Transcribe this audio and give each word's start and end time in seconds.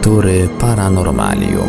Lektury 0.00 0.48
Paranormalium. 0.60 1.68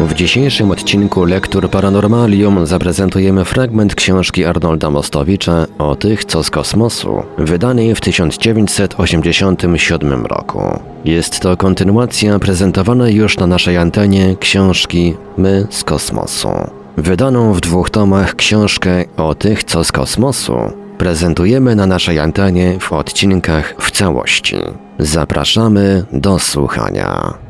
W 0.00 0.14
dzisiejszym 0.14 0.70
odcinku 0.70 1.24
Lektur 1.24 1.70
Paranormalium 1.70 2.66
zaprezentujemy 2.66 3.44
fragment 3.44 3.94
książki 3.94 4.44
Arnolda 4.44 4.90
Mostowicza 4.90 5.66
o 5.78 5.94
tych, 5.94 6.24
co 6.24 6.42
z 6.42 6.50
kosmosu, 6.50 7.22
wydanej 7.38 7.94
w 7.94 8.00
1987 8.00 10.26
roku. 10.26 10.80
Jest 11.04 11.40
to 11.40 11.56
kontynuacja 11.56 12.38
prezentowanej 12.38 13.14
już 13.14 13.38
na 13.38 13.46
naszej 13.46 13.76
antenie 13.76 14.36
książki 14.40 15.14
My 15.36 15.66
z 15.70 15.84
kosmosu. 15.84 16.48
Wydaną 16.96 17.52
w 17.52 17.60
dwóch 17.60 17.90
tomach 17.90 18.34
książkę 18.34 19.04
o 19.16 19.34
tych, 19.34 19.64
co 19.64 19.84
z 19.84 19.92
kosmosu 19.92 20.56
prezentujemy 20.98 21.76
na 21.76 21.86
naszej 21.86 22.18
antenie 22.18 22.78
w 22.80 22.92
odcinkach 22.92 23.74
w 23.78 23.90
całości. 23.90 24.56
Zapraszamy 24.98 26.04
do 26.12 26.38
słuchania. 26.38 27.47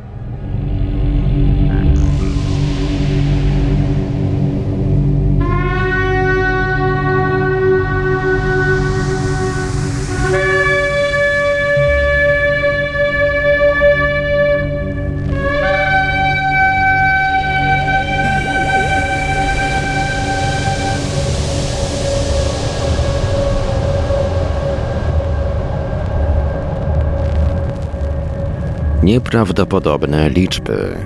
Nieprawdopodobne 29.09 30.31
liczby. 30.31 30.97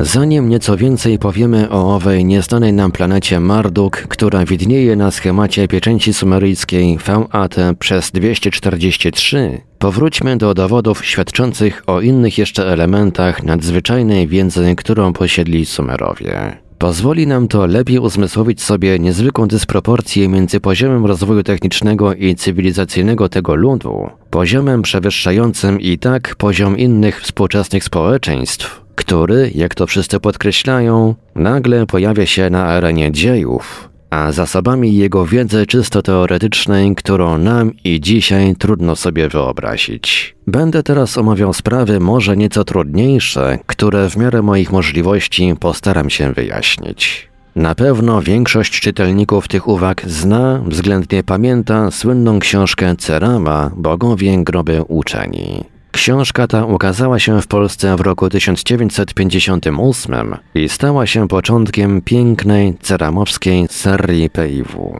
Zanim 0.00 0.48
nieco 0.48 0.76
więcej 0.76 1.18
powiemy 1.18 1.70
o 1.70 1.94
owej 1.94 2.24
nieznanej 2.24 2.72
nam 2.72 2.92
planecie 2.92 3.40
Marduk, 3.40 3.96
która 3.96 4.44
widnieje 4.44 4.96
na 4.96 5.10
schemacie 5.10 5.68
pieczęci 5.68 6.14
sumeryjskiej 6.14 6.98
VAT 6.98 7.56
przez 7.78 8.10
243, 8.10 9.60
powróćmy 9.78 10.36
do 10.36 10.54
dowodów 10.54 11.04
świadczących 11.04 11.82
o 11.86 12.00
innych 12.00 12.38
jeszcze 12.38 12.66
elementach 12.66 13.42
nadzwyczajnej 13.42 14.28
wiedzy, 14.28 14.74
którą 14.76 15.12
posiedli 15.12 15.66
Sumerowie. 15.66 16.67
Pozwoli 16.78 17.26
nam 17.26 17.48
to 17.48 17.66
lepiej 17.66 17.98
uzmysłowić 17.98 18.62
sobie 18.62 18.98
niezwykłą 18.98 19.48
dysproporcję 19.48 20.28
między 20.28 20.60
poziomem 20.60 21.06
rozwoju 21.06 21.42
technicznego 21.42 22.14
i 22.14 22.34
cywilizacyjnego 22.34 23.28
tego 23.28 23.54
ludu, 23.54 24.10
poziomem 24.30 24.82
przewyższającym 24.82 25.80
i 25.80 25.98
tak 25.98 26.36
poziom 26.36 26.78
innych 26.78 27.20
współczesnych 27.20 27.84
społeczeństw, 27.84 28.80
który, 28.94 29.50
jak 29.54 29.74
to 29.74 29.86
wszyscy 29.86 30.20
podkreślają, 30.20 31.14
nagle 31.34 31.86
pojawia 31.86 32.26
się 32.26 32.50
na 32.50 32.64
arenie 32.66 33.12
dziejów, 33.12 33.88
a 34.10 34.32
zasobami 34.32 34.96
jego 34.96 35.26
wiedzy 35.26 35.66
czysto 35.66 36.02
teoretycznej, 36.02 36.94
którą 36.94 37.38
nam 37.38 37.72
i 37.84 38.00
dzisiaj 38.00 38.56
trudno 38.56 38.96
sobie 38.96 39.28
wyobrazić. 39.28 40.36
Będę 40.46 40.82
teraz 40.82 41.18
omawiał 41.18 41.52
sprawy 41.52 42.00
może 42.00 42.36
nieco 42.36 42.64
trudniejsze, 42.64 43.58
które 43.66 44.10
w 44.10 44.16
miarę 44.16 44.42
moich 44.42 44.72
możliwości 44.72 45.54
postaram 45.60 46.10
się 46.10 46.32
wyjaśnić. 46.32 47.28
Na 47.56 47.74
pewno 47.74 48.22
większość 48.22 48.80
czytelników 48.80 49.48
tych 49.48 49.68
uwag 49.68 50.02
zna, 50.06 50.62
względnie 50.66 51.24
pamięta 51.24 51.90
słynną 51.90 52.38
książkę 52.38 52.96
Cerama 52.96 53.70
Bogowie 53.76 54.44
groby 54.44 54.82
uczeni. 54.88 55.64
Książka 55.98 56.46
ta 56.46 56.64
ukazała 56.64 57.18
się 57.18 57.42
w 57.42 57.46
Polsce 57.46 57.96
w 57.96 58.00
roku 58.00 58.28
1958 58.28 60.36
i 60.54 60.68
stała 60.68 61.06
się 61.06 61.28
początkiem 61.28 62.02
pięknej, 62.02 62.74
ceramowskiej 62.82 63.66
serii 63.70 64.30
PIW. 64.30 64.92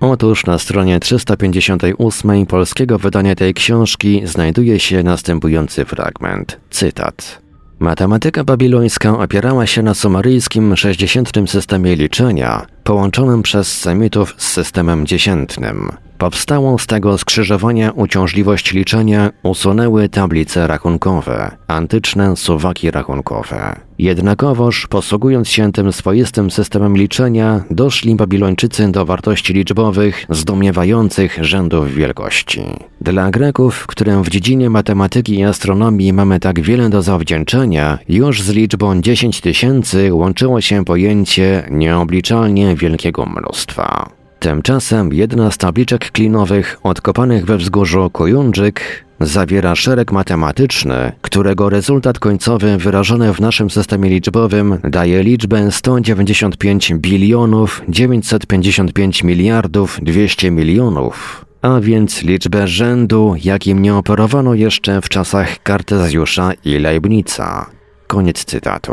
Otóż 0.00 0.46
na 0.46 0.58
stronie 0.58 1.00
358 1.00 2.46
polskiego 2.46 2.98
wydania 2.98 3.34
tej 3.34 3.54
książki 3.54 4.22
znajduje 4.24 4.80
się 4.80 5.02
następujący 5.02 5.84
fragment. 5.84 6.60
Cytat. 6.70 7.42
Matematyka 7.78 8.44
babilońska 8.44 9.18
opierała 9.18 9.66
się 9.66 9.82
na 9.82 9.94
sumaryjskim 9.94 10.76
60 10.76 11.30
systemie 11.46 11.96
liczenia, 11.96 12.66
połączonym 12.84 13.42
przez 13.42 13.78
Semitów 13.78 14.34
z 14.38 14.48
systemem 14.48 15.06
dziesiętnym. 15.06 15.90
Powstałą 16.18 16.78
z 16.78 16.86
tego 16.86 17.18
skrzyżowania 17.18 17.90
uciążliwość 17.90 18.72
liczenia 18.72 19.30
usunęły 19.42 20.08
tablice 20.08 20.66
rachunkowe, 20.66 21.56
antyczne 21.68 22.36
suwaki 22.36 22.90
rachunkowe. 22.90 23.80
Jednakowoż, 23.98 24.86
posługując 24.86 25.48
się 25.48 25.72
tym 25.72 25.92
swoistym 25.92 26.50
systemem 26.50 26.96
liczenia, 26.96 27.64
doszli 27.70 28.14
Babilończycy 28.14 28.92
do 28.92 29.06
wartości 29.06 29.52
liczbowych 29.52 30.26
zdumiewających 30.30 31.38
rzędów 31.44 31.94
wielkości. 31.94 32.62
Dla 33.00 33.30
Greków, 33.30 33.86
którym 33.86 34.22
w 34.22 34.28
dziedzinie 34.28 34.70
matematyki 34.70 35.34
i 35.34 35.44
astronomii 35.44 36.12
mamy 36.12 36.40
tak 36.40 36.60
wiele 36.60 36.90
do 36.90 37.02
zawdzięczenia, 37.02 37.98
już 38.08 38.42
z 38.42 38.50
liczbą 38.50 39.00
10 39.00 39.40
tysięcy 39.40 40.14
łączyło 40.14 40.60
się 40.60 40.84
pojęcie 40.84 41.68
nieobliczalnie 41.70 42.76
wielkiego 42.76 43.26
mnóstwa. 43.26 44.15
Tymczasem 44.38 45.12
jedna 45.12 45.50
z 45.50 45.58
tabliczek 45.58 46.10
klinowych 46.10 46.78
odkopanych 46.82 47.46
we 47.46 47.56
wzgórzu 47.56 48.10
Kujundżyk 48.10 49.06
zawiera 49.20 49.74
szereg 49.74 50.12
matematyczny, 50.12 51.12
którego 51.22 51.70
rezultat 51.70 52.18
końcowy 52.18 52.76
wyrażony 52.76 53.34
w 53.34 53.40
naszym 53.40 53.70
systemie 53.70 54.10
liczbowym 54.10 54.78
daje 54.84 55.22
liczbę 55.22 55.72
195 55.72 56.94
bilionów 56.94 57.82
955 57.88 59.24
miliardów 59.24 59.98
200 60.02 60.50
milionów, 60.50 61.44
a 61.62 61.80
więc 61.80 62.22
liczbę 62.22 62.68
rzędu, 62.68 63.34
jakim 63.44 63.82
nie 63.82 63.94
operowano 63.94 64.54
jeszcze 64.54 65.00
w 65.00 65.08
czasach 65.08 65.62
Kartezjusza 65.62 66.52
i 66.64 66.78
Leibnica. 66.78 67.66
Koniec 68.06 68.44
cytatu. 68.44 68.92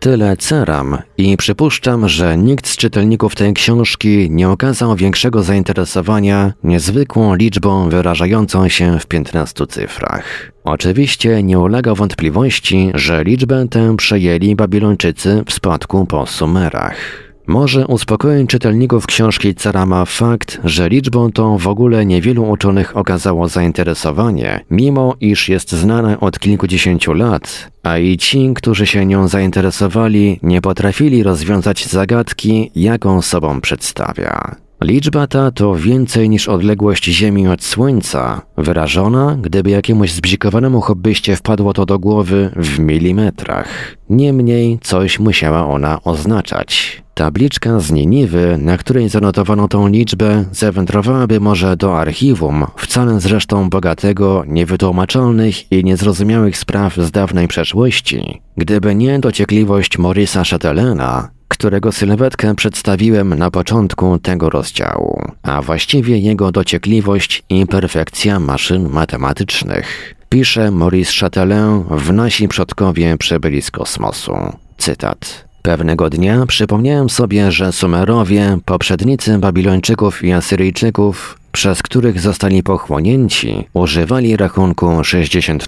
Tyle 0.00 0.36
ceram 0.36 0.98
i 1.18 1.36
przypuszczam, 1.36 2.08
że 2.08 2.36
nikt 2.36 2.68
z 2.68 2.76
czytelników 2.76 3.34
tej 3.34 3.54
książki 3.54 4.30
nie 4.30 4.48
okazał 4.48 4.96
większego 4.96 5.42
zainteresowania 5.42 6.52
niezwykłą 6.64 7.34
liczbą 7.34 7.88
wyrażającą 7.88 8.68
się 8.68 8.98
w 8.98 9.06
15 9.06 9.66
cyfrach. 9.66 10.52
Oczywiście 10.64 11.42
nie 11.42 11.58
ulega 11.58 11.94
wątpliwości, 11.94 12.90
że 12.94 13.24
liczbę 13.24 13.68
tę 13.70 13.96
przejęli 13.96 14.56
Babilończycy 14.56 15.42
w 15.46 15.52
spadku 15.52 16.06
po 16.06 16.26
Sumerach. 16.26 17.29
Może 17.50 17.86
uspokoić 17.86 18.50
czytelników 18.50 19.06
książki 19.06 19.54
Carama 19.54 20.04
fakt, 20.04 20.60
że 20.64 20.88
liczbą 20.88 21.32
tą 21.32 21.58
w 21.58 21.68
ogóle 21.68 22.06
niewielu 22.06 22.50
uczonych 22.50 22.96
okazało 22.96 23.48
zainteresowanie, 23.48 24.64
mimo 24.70 25.14
iż 25.20 25.48
jest 25.48 25.72
znana 25.72 26.20
od 26.20 26.38
kilkudziesięciu 26.38 27.12
lat, 27.12 27.70
a 27.82 27.98
i 27.98 28.16
ci, 28.16 28.52
którzy 28.54 28.86
się 28.86 29.06
nią 29.06 29.28
zainteresowali, 29.28 30.40
nie 30.42 30.60
potrafili 30.60 31.22
rozwiązać 31.22 31.86
zagadki, 31.86 32.70
jaką 32.74 33.22
sobą 33.22 33.60
przedstawia. 33.60 34.56
Liczba 34.82 35.26
ta 35.26 35.50
to 35.50 35.74
więcej 35.74 36.28
niż 36.28 36.48
odległość 36.48 37.04
Ziemi 37.04 37.48
od 37.48 37.64
Słońca, 37.64 38.42
wyrażona, 38.58 39.36
gdyby 39.40 39.70
jakiemuś 39.70 40.12
zbzikowanemu 40.12 40.80
hobbyście 40.80 41.36
wpadło 41.36 41.72
to 41.72 41.86
do 41.86 41.98
głowy 41.98 42.50
w 42.56 42.78
milimetrach. 42.78 43.96
Niemniej 44.10 44.78
coś 44.82 45.18
musiała 45.18 45.68
ona 45.68 46.02
oznaczać. 46.02 47.02
Tabliczka 47.14 47.80
z 47.80 47.92
Niniwy, 47.92 48.58
na 48.58 48.76
której 48.76 49.08
zanotowano 49.08 49.68
tą 49.68 49.88
liczbę, 49.88 50.44
zawędrowałaby 50.52 51.40
może 51.40 51.76
do 51.76 51.98
archiwum, 51.98 52.66
wcale 52.76 53.20
zresztą 53.20 53.70
bogatego, 53.70 54.44
niewytłumaczalnych 54.46 55.72
i 55.72 55.84
niezrozumiałych 55.84 56.58
spraw 56.58 56.96
z 56.96 57.10
dawnej 57.10 57.48
przeszłości, 57.48 58.40
gdyby 58.56 58.94
nie 58.94 59.18
dociekliwość 59.18 59.98
Morisa 59.98 60.44
Chatelena, 60.44 61.39
którego 61.50 61.92
sylwetkę 61.92 62.54
przedstawiłem 62.54 63.34
na 63.34 63.50
początku 63.50 64.18
tego 64.18 64.50
rozdziału, 64.50 65.22
a 65.42 65.62
właściwie 65.62 66.18
jego 66.18 66.52
dociekliwość 66.52 67.42
i 67.48 67.66
perfekcja 67.66 68.40
maszyn 68.40 68.88
matematycznych. 68.88 70.14
Pisze 70.28 70.70
Maurice 70.70 71.12
Chatelin 71.20 71.84
w 71.90 72.12
Nasi 72.12 72.48
przodkowie 72.48 73.16
przybyli 73.18 73.62
z 73.62 73.70
kosmosu. 73.70 74.32
Cytat. 74.78 75.44
Pewnego 75.62 76.10
dnia 76.10 76.46
przypomniałem 76.46 77.10
sobie, 77.10 77.52
że 77.52 77.72
Sumerowie, 77.72 78.58
poprzednicy 78.64 79.38
Babilończyków 79.38 80.24
i 80.24 80.32
Asyryjczyków, 80.32 81.39
przez 81.52 81.82
których 81.82 82.20
zostali 82.20 82.62
pochłonięci, 82.62 83.68
używali 83.72 84.36
rachunku 84.36 85.04
60, 85.04 85.66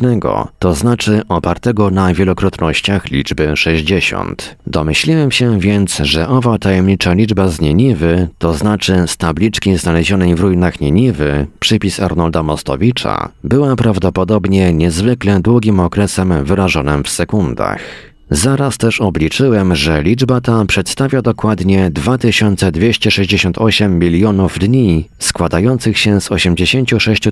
to 0.58 0.74
znaczy 0.74 1.22
opartego 1.28 1.90
na 1.90 2.14
wielokrotnościach 2.14 3.10
liczby 3.10 3.56
60. 3.56 4.56
Domyśliłem 4.66 5.30
się 5.30 5.60
więc, 5.60 5.96
że 5.96 6.28
owa 6.28 6.58
tajemnicza 6.58 7.12
liczba 7.12 7.48
z 7.48 7.60
Nieniwy, 7.60 8.28
to 8.38 8.54
znaczy 8.54 9.04
z 9.06 9.16
tabliczki 9.16 9.76
znalezionej 9.76 10.34
w 10.34 10.40
ruinach 10.40 10.80
Nieniwy, 10.80 11.46
przypis 11.60 12.00
Arnolda 12.00 12.42
Mostowicza, 12.42 13.28
była 13.44 13.76
prawdopodobnie 13.76 14.72
niezwykle 14.72 15.40
długim 15.40 15.80
okresem 15.80 16.44
wyrażonym 16.44 17.04
w 17.04 17.10
sekundach. 17.10 18.11
Zaraz 18.34 18.78
też 18.78 19.00
obliczyłem, 19.00 19.74
że 19.74 20.02
liczba 20.02 20.40
ta 20.40 20.64
przedstawia 20.64 21.22
dokładnie 21.22 21.90
2268 21.90 23.98
milionów 23.98 24.58
dni, 24.58 25.08
składających 25.18 25.98
się 25.98 26.20
z 26.20 26.32
86 26.32 27.22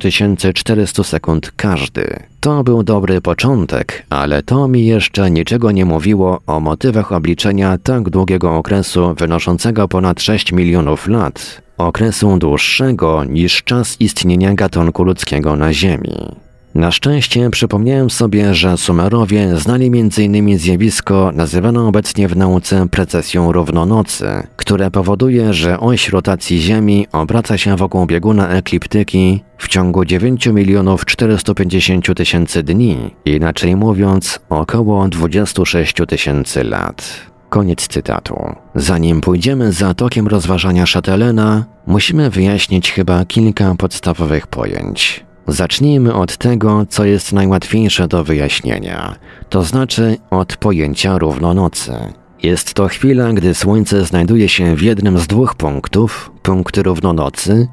400 0.55 1.05
sekund 1.05 1.53
każdy. 1.57 2.23
To 2.41 2.65
był 2.65 2.83
dobry 2.83 3.21
początek, 3.21 4.07
ale 4.11 4.43
to 4.43 4.69
mi 4.69 4.87
jeszcze 4.87 5.31
niczego 5.31 5.71
nie 5.71 5.85
mówiło 5.85 6.41
o 6.47 6.61
motywach 6.61 7.13
obliczenia 7.13 7.79
tak 7.79 8.11
długiego 8.11 8.57
okresu 8.57 9.15
wynoszącego 9.15 9.89
ponad 9.89 10.21
6 10.21 10.53
milionów 10.53 11.09
lat, 11.09 11.63
okresu 11.79 12.39
dłuższego 12.39 13.25
niż 13.25 13.63
czas 13.63 13.97
istnienia 14.01 14.55
gatunku 14.55 15.05
ludzkiego 15.05 15.57
na 15.57 15.73
Ziemi. 15.73 16.50
Na 16.75 16.91
szczęście 16.91 17.51
przypomniałem 17.51 18.11
sobie, 18.11 18.55
że 18.55 18.77
Sumerowie 18.77 19.57
znali 19.57 19.87
m.in. 19.87 20.59
zjawisko 20.59 21.31
nazywane 21.35 21.81
obecnie 21.81 22.29
w 22.29 22.37
nauce 22.37 22.89
precesją 22.89 23.53
równonocy, 23.53 24.27
które 24.57 24.91
powoduje, 24.91 25.53
że 25.55 25.81
oś 25.81 26.09
rotacji 26.09 26.61
Ziemi 26.61 27.07
obraca 27.13 27.59
się 27.59 27.77
wokół 27.77 28.07
bieguna 28.07 28.49
ekliptyki 28.49 29.43
w 29.59 29.69
ciągu 29.69 30.05
9 30.05 30.47
milionów 30.47 31.05
450 31.05 32.15
tysięcy 32.17 32.63
dni, 32.63 33.15
inaczej 33.25 33.77
mówiąc 33.77 34.41
około 34.49 35.09
26 35.09 35.95
tysięcy 36.09 36.65
lat. 36.65 37.31
Koniec 37.49 37.87
cytatu. 37.87 38.55
Zanim 38.75 39.21
pójdziemy 39.21 39.73
za 39.73 39.95
tokiem 39.95 40.29
rozważania 40.29 40.85
Chatelena, 40.87 41.65
musimy 41.87 42.31
wyjaśnić 42.31 42.93
chyba 42.93 43.25
kilka 43.25 43.75
podstawowych 43.75 44.47
pojęć. 44.47 45.30
Zacznijmy 45.51 46.15
od 46.15 46.37
tego, 46.37 46.87
co 46.89 47.05
jest 47.05 47.33
najłatwiejsze 47.33 48.09
do 48.09 48.25
wyjaśnienia, 48.25 49.15
to 49.49 49.63
znaczy 49.63 50.17
od 50.31 50.57
pojęcia 50.57 51.19
równonocy. 51.19 51.93
Jest 52.43 52.75
to 52.75 52.89
chwila, 52.89 53.33
gdy 53.33 53.55
Słońce 53.55 54.05
znajduje 54.05 54.49
się 54.49 54.77
w 54.77 54.83
jednym 54.83 55.19
z 55.19 55.27
dwóch 55.27 55.55
punktów, 55.55 56.31
punkty 56.43 56.83
równonocy, 56.83 57.69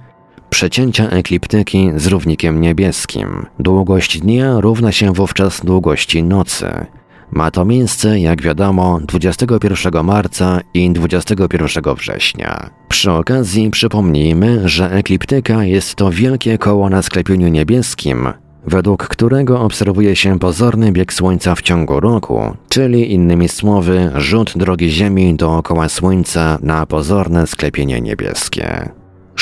przecięcia 0.50 1.10
ekliptyki 1.10 1.92
z 1.96 2.08
równikiem 2.08 2.62
niebieskim. 2.62 3.46
Długość 3.60 4.20
dnia 4.20 4.60
równa 4.60 4.92
się 4.92 5.14
wówczas 5.14 5.66
długości 5.66 6.24
nocy. 6.24 6.86
Ma 7.32 7.52
to 7.52 7.66
miejsce, 7.66 8.20
jak 8.20 8.42
wiadomo, 8.42 9.00
21 9.02 10.06
marca 10.06 10.60
i 10.74 10.92
21 10.92 11.96
września. 11.96 12.70
Przy 12.90 13.12
okazji 13.12 13.70
przypomnijmy, 13.70 14.70
że 14.70 14.92
ekliptyka 14.92 15.64
jest 15.64 15.96
to 15.96 16.12
wielkie 16.12 16.58
koło 16.58 16.90
na 16.90 17.02
sklepieniu 17.02 17.48
niebieskim, 17.48 18.28
według 18.68 19.08
którego 19.08 19.62
obserwuje 19.62 20.16
się 20.16 20.40
pozorny 20.40 20.92
bieg 20.92 21.14
Słońca 21.14 21.56
w 21.56 21.62
ciągu 21.62 22.00
roku, 22.00 22.42
czyli 22.70 23.14
innymi 23.14 23.50
słowy 23.50 24.12
rzut 24.16 24.54
drogi 24.56 24.90
Ziemi 24.90 25.36
dookoła 25.36 25.90
Słońca 25.90 26.58
na 26.62 26.86
pozorne 26.86 27.48
sklepienie 27.48 28.02
niebieskie. 28.02 28.90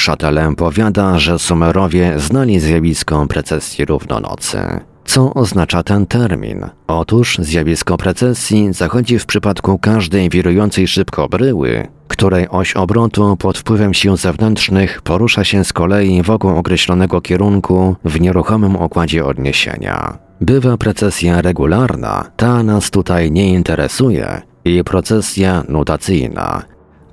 Chatelin 0.06 0.56
powiada, 0.56 1.20
że 1.20 1.40
Sumerowie 1.40 2.14
znali 2.20 2.60
zjawisko 2.60 3.28
precesji 3.28 3.86
równonocy. 3.86 4.60
Co 5.06 5.34
oznacza 5.34 5.84
ten 5.84 6.06
termin? 6.06 6.66
Otóż 6.88 7.38
zjawisko 7.42 7.98
precesji 7.98 8.74
zachodzi 8.74 9.20
w 9.20 9.26
przypadku 9.26 9.80
każdej 9.80 10.30
wirującej 10.30 10.88
szybko 10.88 11.30
bryły, 11.30 11.88
której 12.08 12.50
oś 12.50 12.74
obrotu 12.74 13.38
pod 13.38 13.58
wpływem 13.58 13.94
sił 13.94 14.18
zewnętrznych 14.18 15.02
porusza 15.02 15.44
się 15.44 15.66
z 15.66 15.74
kolei 15.74 16.22
wokół 16.22 16.52
określonego 16.58 17.22
kierunku 17.22 17.96
w 18.06 18.22
nieruchomym 18.22 18.76
układzie 18.76 19.26
odniesienia. 19.26 20.18
Bywa 20.42 20.78
precesja 20.78 21.42
regularna, 21.42 22.32
ta 22.36 22.64
nas 22.64 22.90
tutaj 22.90 23.32
nie 23.32 23.54
interesuje, 23.54 24.42
i 24.66 24.84
procesja 24.84 25.64
nutacyjna, 25.70 26.64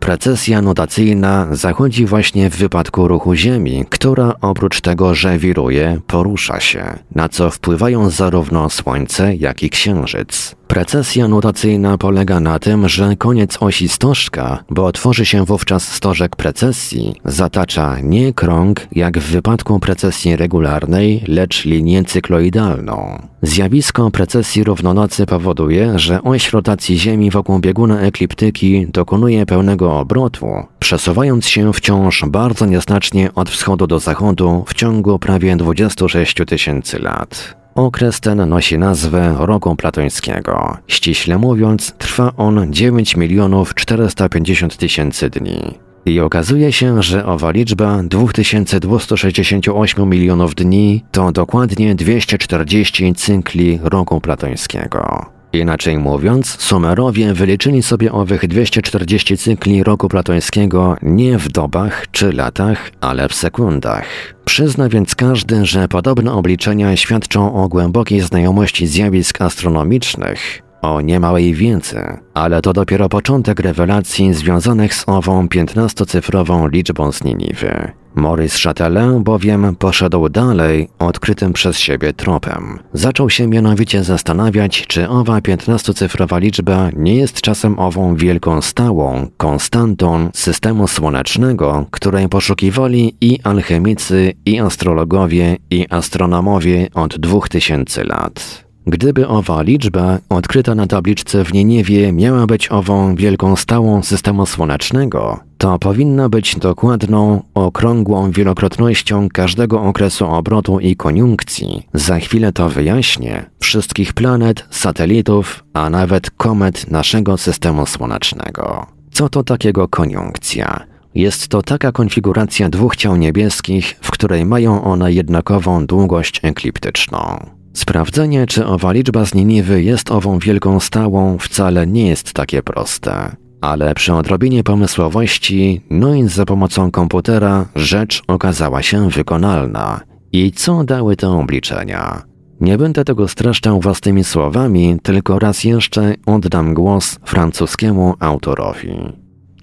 Precesja 0.03 0.63
notacyjna 0.63 1.47
zachodzi 1.51 2.07
właśnie 2.07 2.51
w 2.51 2.57
wypadku 2.57 3.09
ruchu 3.09 3.35
Ziemi, 3.35 3.85
która 3.91 4.35
oprócz 4.41 4.81
tego, 4.81 5.15
że 5.15 5.39
wiruje, 5.39 6.01
porusza 6.07 6.61
się, 6.61 6.99
na 7.15 7.29
co 7.29 7.51
wpływają 7.51 8.11
zarówno 8.11 8.71
Słońce, 8.71 9.37
jak 9.37 9.63
i 9.63 9.71
Księżyc. 9.71 10.57
Precesja 10.67 11.29
notacyjna 11.29 11.99
polega 11.99 12.41
na 12.41 12.59
tym, 12.59 12.89
że 12.89 13.17
koniec 13.17 13.59
osi 13.61 13.89
stożka, 13.89 14.65
bo 14.71 14.93
tworzy 14.93 15.27
się 15.27 15.45
wówczas 15.45 15.89
stożek 15.89 16.37
precesji, 16.37 17.15
zatacza 17.25 17.97
nie 18.03 18.33
krąg, 18.33 18.87
jak 18.93 19.19
w 19.19 19.31
wypadku 19.31 19.81
precesji 19.81 20.37
regularnej, 20.37 21.25
lecz 21.29 21.65
linię 21.65 22.05
cykloidalną. 22.05 23.23
Zjawisko 23.43 24.11
precesji 24.11 24.65
równonocy 24.65 25.27
powoduje, 25.27 25.99
że 25.99 26.23
oś 26.23 26.53
rotacji 26.53 26.99
Ziemi 26.99 27.31
wokół 27.31 27.59
bieguna 27.59 28.01
ekliptyki 28.01 28.87
dokonuje 28.93 29.47
pełnego 29.47 29.92
obrotu, 30.01 30.47
przesuwając 30.79 31.49
się 31.49 31.73
wciąż 31.73 32.25
bardzo 32.27 32.67
nieznacznie 32.67 33.35
od 33.35 33.51
wschodu 33.51 33.87
do 33.87 33.99
zachodu 33.99 34.65
w 34.67 34.75
ciągu 34.75 35.19
prawie 35.19 35.57
26 35.57 36.37
tysięcy 36.47 36.99
lat. 36.99 37.63
Okres 37.75 38.21
ten 38.21 38.49
nosi 38.49 38.79
nazwę 38.79 39.37
roku 39.39 39.77
platońskiego. 39.77 40.77
Ściśle 40.89 41.39
mówiąc, 41.39 41.95
trwa 41.99 42.33
on 42.37 42.73
9 42.73 43.17
milionów 43.17 43.75
450 43.75 44.77
tysięcy 44.77 45.31
dni. 45.31 45.79
I 46.07 46.21
okazuje 46.21 46.73
się, 46.73 47.03
że 47.03 47.27
owa 47.27 47.51
liczba 47.51 48.03
2268 48.03 50.09
milionów 50.09 50.55
dni 50.55 51.05
to 51.11 51.33
dokładnie 51.33 51.95
240 51.95 53.15
cykli 53.15 53.81
roku 53.83 54.21
platońskiego. 54.21 55.27
Inaczej 55.53 55.99
mówiąc, 55.99 56.57
Sumerowie 56.61 57.35
wyliczyli 57.35 57.83
sobie 57.83 58.13
owych 58.13 58.49
240 58.49 59.37
cykli 59.37 59.85
roku 59.85 60.09
platońskiego 60.09 60.97
nie 61.03 61.39
w 61.39 61.49
dobach 61.49 62.07
czy 62.11 62.33
latach, 62.33 62.91
ale 63.01 63.29
w 63.29 63.35
sekundach. 63.35 64.05
Przyzna 64.45 64.89
więc 64.89 65.15
każdy, 65.15 65.67
że 65.67 65.89
podobne 65.89 66.33
obliczenia 66.33 66.97
świadczą 66.97 67.55
o 67.55 67.69
głębokiej 67.69 68.21
znajomości 68.21 68.87
zjawisk 68.87 69.41
astronomicznych, 69.41 70.62
o 70.83 71.01
niemałej 71.01 71.55
wiedzy, 71.55 72.19
ale 72.35 72.63
to 72.63 72.73
dopiero 72.73 73.09
początek 73.09 73.61
rewelacji 73.61 74.35
związanych 74.35 74.95
z 74.95 75.05
ową 75.07 75.47
15-cyfrową 75.47 76.71
liczbą 76.71 77.13
z 77.13 77.25
Niniwy. 77.25 77.93
Maurice 78.15 78.59
Chatelin 78.59 79.23
bowiem 79.23 79.77
poszedł 79.77 80.29
dalej 80.29 80.89
odkrytym 80.99 81.53
przez 81.53 81.79
siebie 81.79 82.13
tropem. 82.13 82.79
Zaczął 82.93 83.31
się 83.31 83.47
mianowicie 83.47 84.05
zastanawiać, 84.05 84.87
czy 84.87 85.09
owa 85.09 85.39
15-cyfrowa 85.39 86.41
liczba 86.41 86.91
nie 86.97 87.17
jest 87.17 87.41
czasem 87.41 87.79
ową 87.79 88.17
wielką 88.17 88.63
stałą, 88.63 89.29
konstantą 89.37 90.31
systemu 90.35 90.89
słonecznego, 90.89 91.87
której 91.91 92.29
poszukiwali 92.29 93.17
i 93.21 93.39
alchemicy, 93.43 94.33
i 94.47 94.61
astrologowie, 94.61 95.57
i 95.71 95.87
astronomowie 95.91 96.89
od 96.95 97.19
2000 97.19 98.05
lat. 98.05 98.62
Gdyby 98.87 99.29
owa 99.29 99.63
liczba, 99.63 100.19
odkryta 100.29 100.75
na 100.75 100.87
tabliczce 100.87 101.45
w 101.45 101.53
Nieniewie, 101.53 102.13
miała 102.13 102.47
być 102.47 102.73
ową 102.73 103.15
wielką 103.15 103.57
stałą 103.57 104.03
systemu 104.03 104.47
słonecznego, 104.47 105.41
to 105.59 105.79
powinna 105.79 106.29
być 106.29 106.57
dokładną, 106.57 107.43
okrągłą 107.55 108.31
wielokrotnością 108.31 109.29
każdego 109.29 109.83
okresu 109.83 110.27
obrotu 110.27 110.81
i 110.81 110.97
koniunkcji. 110.97 111.87
Za 111.95 112.19
chwilę 112.19 112.53
to 112.53 112.69
wyjaśnię. 112.69 113.45
Wszystkich 113.59 114.13
planet, 114.13 114.67
satelitów, 114.71 115.65
a 115.73 115.91
nawet 115.91 116.31
komet 116.31 116.91
naszego 116.91 117.37
systemu 117.37 117.87
słonecznego. 117.87 118.87
Co 119.13 119.29
to 119.29 119.43
takiego 119.43 119.89
koniunkcja? 119.89 120.87
Jest 121.15 121.49
to 121.49 121.63
taka 121.63 121.93
konfiguracja 121.93 122.69
dwóch 122.69 122.97
ciał 122.97 123.17
niebieskich, 123.17 123.97
w 124.01 124.11
której 124.11 124.45
mają 124.45 124.85
one 124.85 125.13
jednakową 125.13 125.87
długość 125.87 126.41
ekliptyczną. 126.43 127.47
Sprawdzenie, 127.73 128.47
czy 128.47 128.67
owa 128.67 128.93
liczba 128.93 129.25
z 129.25 129.35
Niniwy 129.35 129.83
jest 129.83 130.11
ową 130.11 130.39
wielką 130.39 130.81
stałą, 130.81 131.39
wcale 131.39 131.87
nie 131.87 132.09
jest 132.09 132.33
takie 132.33 132.63
proste. 132.63 133.37
Ale 133.61 133.95
przy 133.95 134.15
odrobinie 134.15 134.65
pomysłowości, 134.65 135.81
no 135.91 136.15
i 136.15 136.29
za 136.29 136.45
pomocą 136.45 136.91
komputera, 136.91 137.67
rzecz 137.77 138.23
okazała 138.27 138.83
się 138.83 139.11
wykonalna. 139.11 140.01
I 140.33 140.53
co 140.53 140.85
dały 140.85 141.17
te 141.17 141.29
obliczenia? 141.29 142.23
Nie 142.61 142.79
będę 142.79 143.05
tego 143.05 143.29
streszczał 143.29 143.81
własnymi 143.81 144.25
słowami, 144.25 144.97
tylko 145.03 145.39
raz 145.39 145.65
jeszcze 145.65 146.15
oddam 146.27 146.75
głos 146.75 147.19
francuskiemu 147.25 148.15
autorowi. 148.21 148.95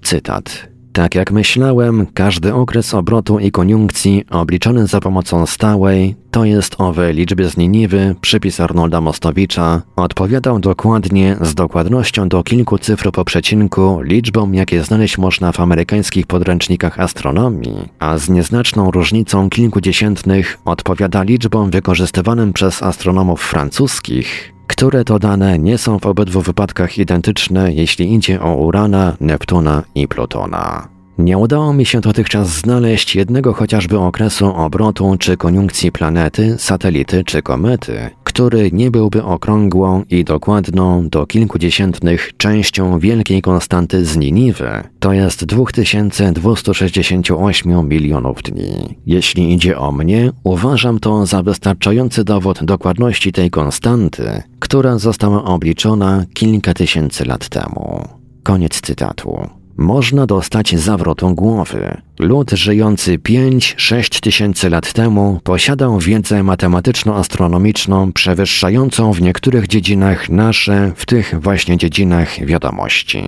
Cytat. 0.02 0.69
Tak 0.92 1.14
jak 1.14 1.32
myślałem, 1.32 2.06
każdy 2.14 2.54
okres 2.54 2.94
obrotu 2.94 3.38
i 3.38 3.50
koniunkcji 3.50 4.24
obliczany 4.30 4.86
za 4.86 5.00
pomocą 5.00 5.46
stałej, 5.46 6.16
to 6.30 6.44
jest 6.44 6.74
owej 6.78 7.14
liczby 7.14 7.50
z 7.50 7.56
Niniwy, 7.56 8.14
przypis 8.20 8.60
Arnolda 8.60 9.00
Mostowicza, 9.00 9.82
odpowiadał 9.96 10.58
dokładnie, 10.58 11.36
z 11.40 11.54
dokładnością 11.54 12.28
do 12.28 12.42
kilku 12.42 12.78
cyfr 12.78 13.12
po 13.12 13.24
przecinku, 13.24 14.00
liczbom 14.02 14.54
jakie 14.54 14.82
znaleźć 14.82 15.18
można 15.18 15.52
w 15.52 15.60
amerykańskich 15.60 16.26
podręcznikach 16.26 17.00
astronomii, 17.00 17.88
a 17.98 18.18
z 18.18 18.28
nieznaczną 18.28 18.90
różnicą 18.90 19.50
kilkudziesiętnych 19.50 20.58
odpowiada 20.64 21.22
liczbom 21.22 21.70
wykorzystywanym 21.70 22.52
przez 22.52 22.82
astronomów 22.82 23.42
francuskich, 23.42 24.52
które 24.80 25.04
to 25.04 25.18
dane 25.18 25.58
nie 25.58 25.78
są 25.78 25.98
w 25.98 26.06
obydwu 26.06 26.40
wypadkach 26.40 26.98
identyczne, 26.98 27.72
jeśli 27.72 28.14
idzie 28.14 28.40
o 28.40 28.54
Urana, 28.54 29.16
Neptuna 29.20 29.82
i 29.94 30.08
Plutona. 30.08 30.99
Nie 31.20 31.38
udało 31.38 31.72
mi 31.72 31.86
się 31.86 32.00
dotychczas 32.00 32.48
znaleźć 32.48 33.16
jednego 33.16 33.52
chociażby 33.52 33.98
okresu 33.98 34.46
obrotu 34.46 35.16
czy 35.18 35.36
koniunkcji 35.36 35.92
planety, 35.92 36.54
satelity 36.58 37.24
czy 37.24 37.42
komety, 37.42 38.10
który 38.24 38.70
nie 38.72 38.90
byłby 38.90 39.24
okrągłą 39.24 40.02
i 40.10 40.24
dokładną 40.24 41.08
do 41.08 41.26
kilkudziesiętnych 41.26 42.30
częścią 42.36 42.98
wielkiej 42.98 43.42
konstanty 43.42 44.04
z 44.04 44.16
Niniwy, 44.16 44.70
to 45.00 45.12
jest 45.12 45.44
2268 45.44 47.88
milionów 47.88 48.42
dni. 48.42 48.98
Jeśli 49.06 49.54
idzie 49.54 49.78
o 49.78 49.92
mnie, 49.92 50.30
uważam 50.44 51.00
to 51.00 51.26
za 51.26 51.42
wystarczający 51.42 52.24
dowód 52.24 52.64
dokładności 52.64 53.32
tej 53.32 53.50
konstanty, 53.50 54.42
która 54.58 54.98
została 54.98 55.44
obliczona 55.44 56.24
kilka 56.34 56.74
tysięcy 56.74 57.24
lat 57.24 57.48
temu. 57.48 58.08
Koniec 58.42 58.80
cytatu 58.80 59.59
można 59.76 60.26
dostać 60.26 60.76
zawrotą 60.78 61.34
głowy. 61.34 62.00
Lud 62.18 62.50
żyjący 62.50 63.18
5-6 63.18 64.20
tysięcy 64.20 64.70
lat 64.70 64.92
temu 64.92 65.40
posiadał 65.44 65.98
wiedzę 65.98 66.42
matematyczno-astronomiczną 66.42 68.12
przewyższającą 68.12 69.12
w 69.12 69.22
niektórych 69.22 69.66
dziedzinach 69.66 70.28
nasze, 70.28 70.92
w 70.96 71.06
tych 71.06 71.40
właśnie 71.40 71.76
dziedzinach 71.76 72.46
wiadomości. 72.46 73.22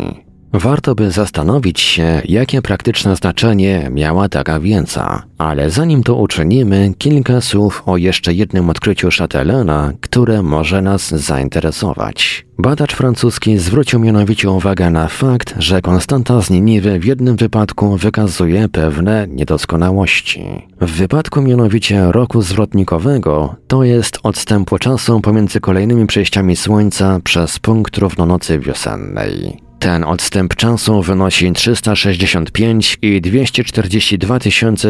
Warto 0.55 0.95
by 0.95 1.11
zastanowić 1.11 1.81
się, 1.81 2.23
jakie 2.25 2.63
praktyczne 2.63 3.17
znaczenie 3.17 3.89
miała 3.93 4.29
taka 4.29 4.61
wiedza, 4.61 5.23
ale 5.39 5.71
zanim 5.71 6.03
to 6.03 6.15
uczynimy, 6.15 6.93
kilka 6.99 7.41
słów 7.41 7.83
o 7.87 7.97
jeszcze 7.97 8.35
jednym 8.35 8.71
odkryciu 8.71 9.09
Chatelena, 9.19 9.93
które 10.01 10.43
może 10.43 10.83
nas 10.83 11.09
zainteresować. 11.09 12.47
Badacz 12.59 12.95
francuski 12.95 13.59
zwrócił 13.59 14.01
mianowicie 14.01 14.51
uwagę 14.51 14.91
na 14.91 15.09
fakt, 15.09 15.55
że 15.59 15.81
konstanta 15.81 16.43
z 16.43 16.51
Niniwy 16.51 16.99
w 16.99 17.05
jednym 17.05 17.37
wypadku 17.37 17.97
wykazuje 17.97 18.69
pewne 18.69 19.27
niedoskonałości. 19.29 20.45
W 20.81 20.91
wypadku 20.91 21.43
mianowicie 21.43 22.13
roku 22.13 22.43
zwrotnikowego, 22.43 23.55
to 23.69 23.85
jest 23.85 24.19
odstępu 24.23 24.79
czasu 24.79 25.21
pomiędzy 25.21 25.61
kolejnymi 25.61 26.07
przejściami 26.07 26.57
Słońca 26.57 27.21
przez 27.25 27.59
punkt 27.59 27.97
równonocy 27.99 28.59
wiosennej. 28.59 29.72
Ten 29.83 30.05
odstęp 30.05 30.57
czasu 30.57 31.03
wynosi 31.03 31.53
365 31.53 32.99
i 33.03 33.21
242 33.21 34.39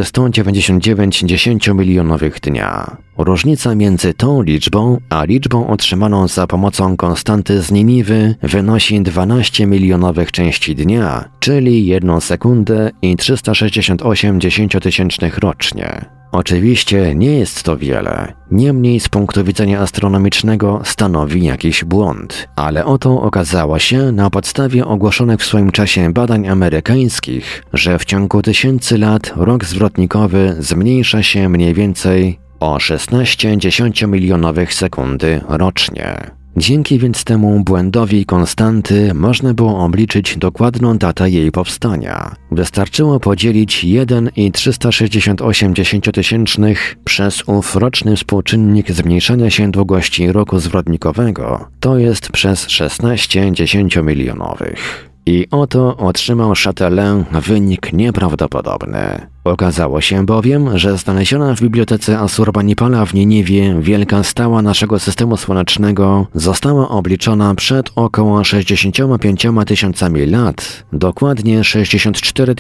199 0.03 1.21
dziesięciomilionowych 1.21 2.41
dnia. 2.41 2.97
Różnica 3.19 3.75
między 3.75 4.15
tą 4.15 4.43
liczbą 4.43 5.01
a 5.11 5.25
liczbą 5.25 5.67
otrzymaną 5.67 6.29
za 6.29 6.47
pomocą 6.47 6.97
konstanty 6.97 7.63
z 7.63 7.71
Niniwy 7.71 8.35
wynosi 8.43 9.03
12 9.03 9.67
milionowych 9.67 10.33
części 10.33 10.75
dnia, 10.75 11.25
czyli 11.41 11.87
1 11.87 12.21
sekundę 12.21 12.91
i 13.03 13.17
368 13.17 14.41
dziesięciotysięcznych 14.41 15.39
rocznie. 15.39 16.22
Oczywiście 16.33 17.15
nie 17.15 17.39
jest 17.39 17.63
to 17.63 17.77
wiele, 17.77 18.33
niemniej 18.51 19.01
z 19.01 19.09
punktu 19.09 19.45
widzenia 19.45 19.81
astronomicznego 19.81 20.81
stanowi 20.85 21.45
jakiś 21.45 21.85
błąd, 21.85 22.49
ale 22.57 22.85
oto 22.85 23.23
okazało 23.23 23.79
się 23.79 24.13
na 24.13 24.31
podstawie 24.31 24.87
ogłoszonych 24.87 25.41
w 25.41 25.47
swoim 25.47 25.73
czasie 25.73 26.13
badań 26.13 26.49
amerykańskich, 26.49 27.63
że 27.73 27.99
w 27.99 28.05
ciągu 28.05 28.43
tysięcy 28.43 28.99
lat 28.99 29.33
rok 29.37 29.65
zwrotnikowy 29.65 30.57
zmniejsza 30.59 31.23
się 31.23 31.49
mniej 31.49 31.75
więcej 31.75 32.39
o 32.61 32.79
16 32.81 33.59
dziesięciomilionowych 33.59 34.75
sekundy 34.75 35.41
rocznie. 35.49 36.42
Dzięki 36.57 36.99
więc 36.99 37.25
temu 37.25 37.65
błędowi 37.65 38.27
konstanty 38.27 39.15
można 39.15 39.55
było 39.55 39.85
obliczyć 39.85 40.37
dokładną 40.37 40.99
datę 40.99 41.31
jej 41.31 41.53
powstania. 41.53 42.37
Wystarczyło 42.51 43.21
podzielić 43.21 43.85
1,368 43.85 45.75
dziesięciotysięcznych 45.75 46.97
przez 47.05 47.49
ów 47.49 47.77
roczny 47.77 48.17
współczynnik 48.17 48.91
zmniejszania 48.91 49.51
się 49.51 49.71
długości 49.71 50.33
roku 50.33 50.59
zwrotnikowego, 50.59 51.69
to 51.81 51.99
jest 51.99 52.29
przez 52.33 52.69
16 52.69 53.53
dziesięciomilionowych. 53.53 55.12
I 55.27 55.47
oto 55.51 55.97
otrzymał 55.97 56.53
Chatelin 56.65 57.25
wynik 57.33 57.93
nieprawdopodobny. 57.93 59.27
Okazało 59.45 60.01
się 60.01 60.27
bowiem, 60.27 60.79
że 60.79 60.99
znaleziona 60.99 61.55
w 61.55 61.61
bibliotece 61.61 62.19
Asurbanipala 62.19 63.07
w 63.07 63.15
Niniwie 63.15 63.81
wielka 63.81 64.23
stała 64.23 64.63
naszego 64.63 64.99
systemu 64.99 65.37
słonecznego 65.37 66.27
została 66.35 66.89
obliczona 66.89 67.55
przed 67.55 67.91
około 67.97 68.45
65 68.45 69.47
tysiącami 69.67 70.27
lat, 70.27 70.85
dokładnie 70.93 71.65
64 71.65 72.55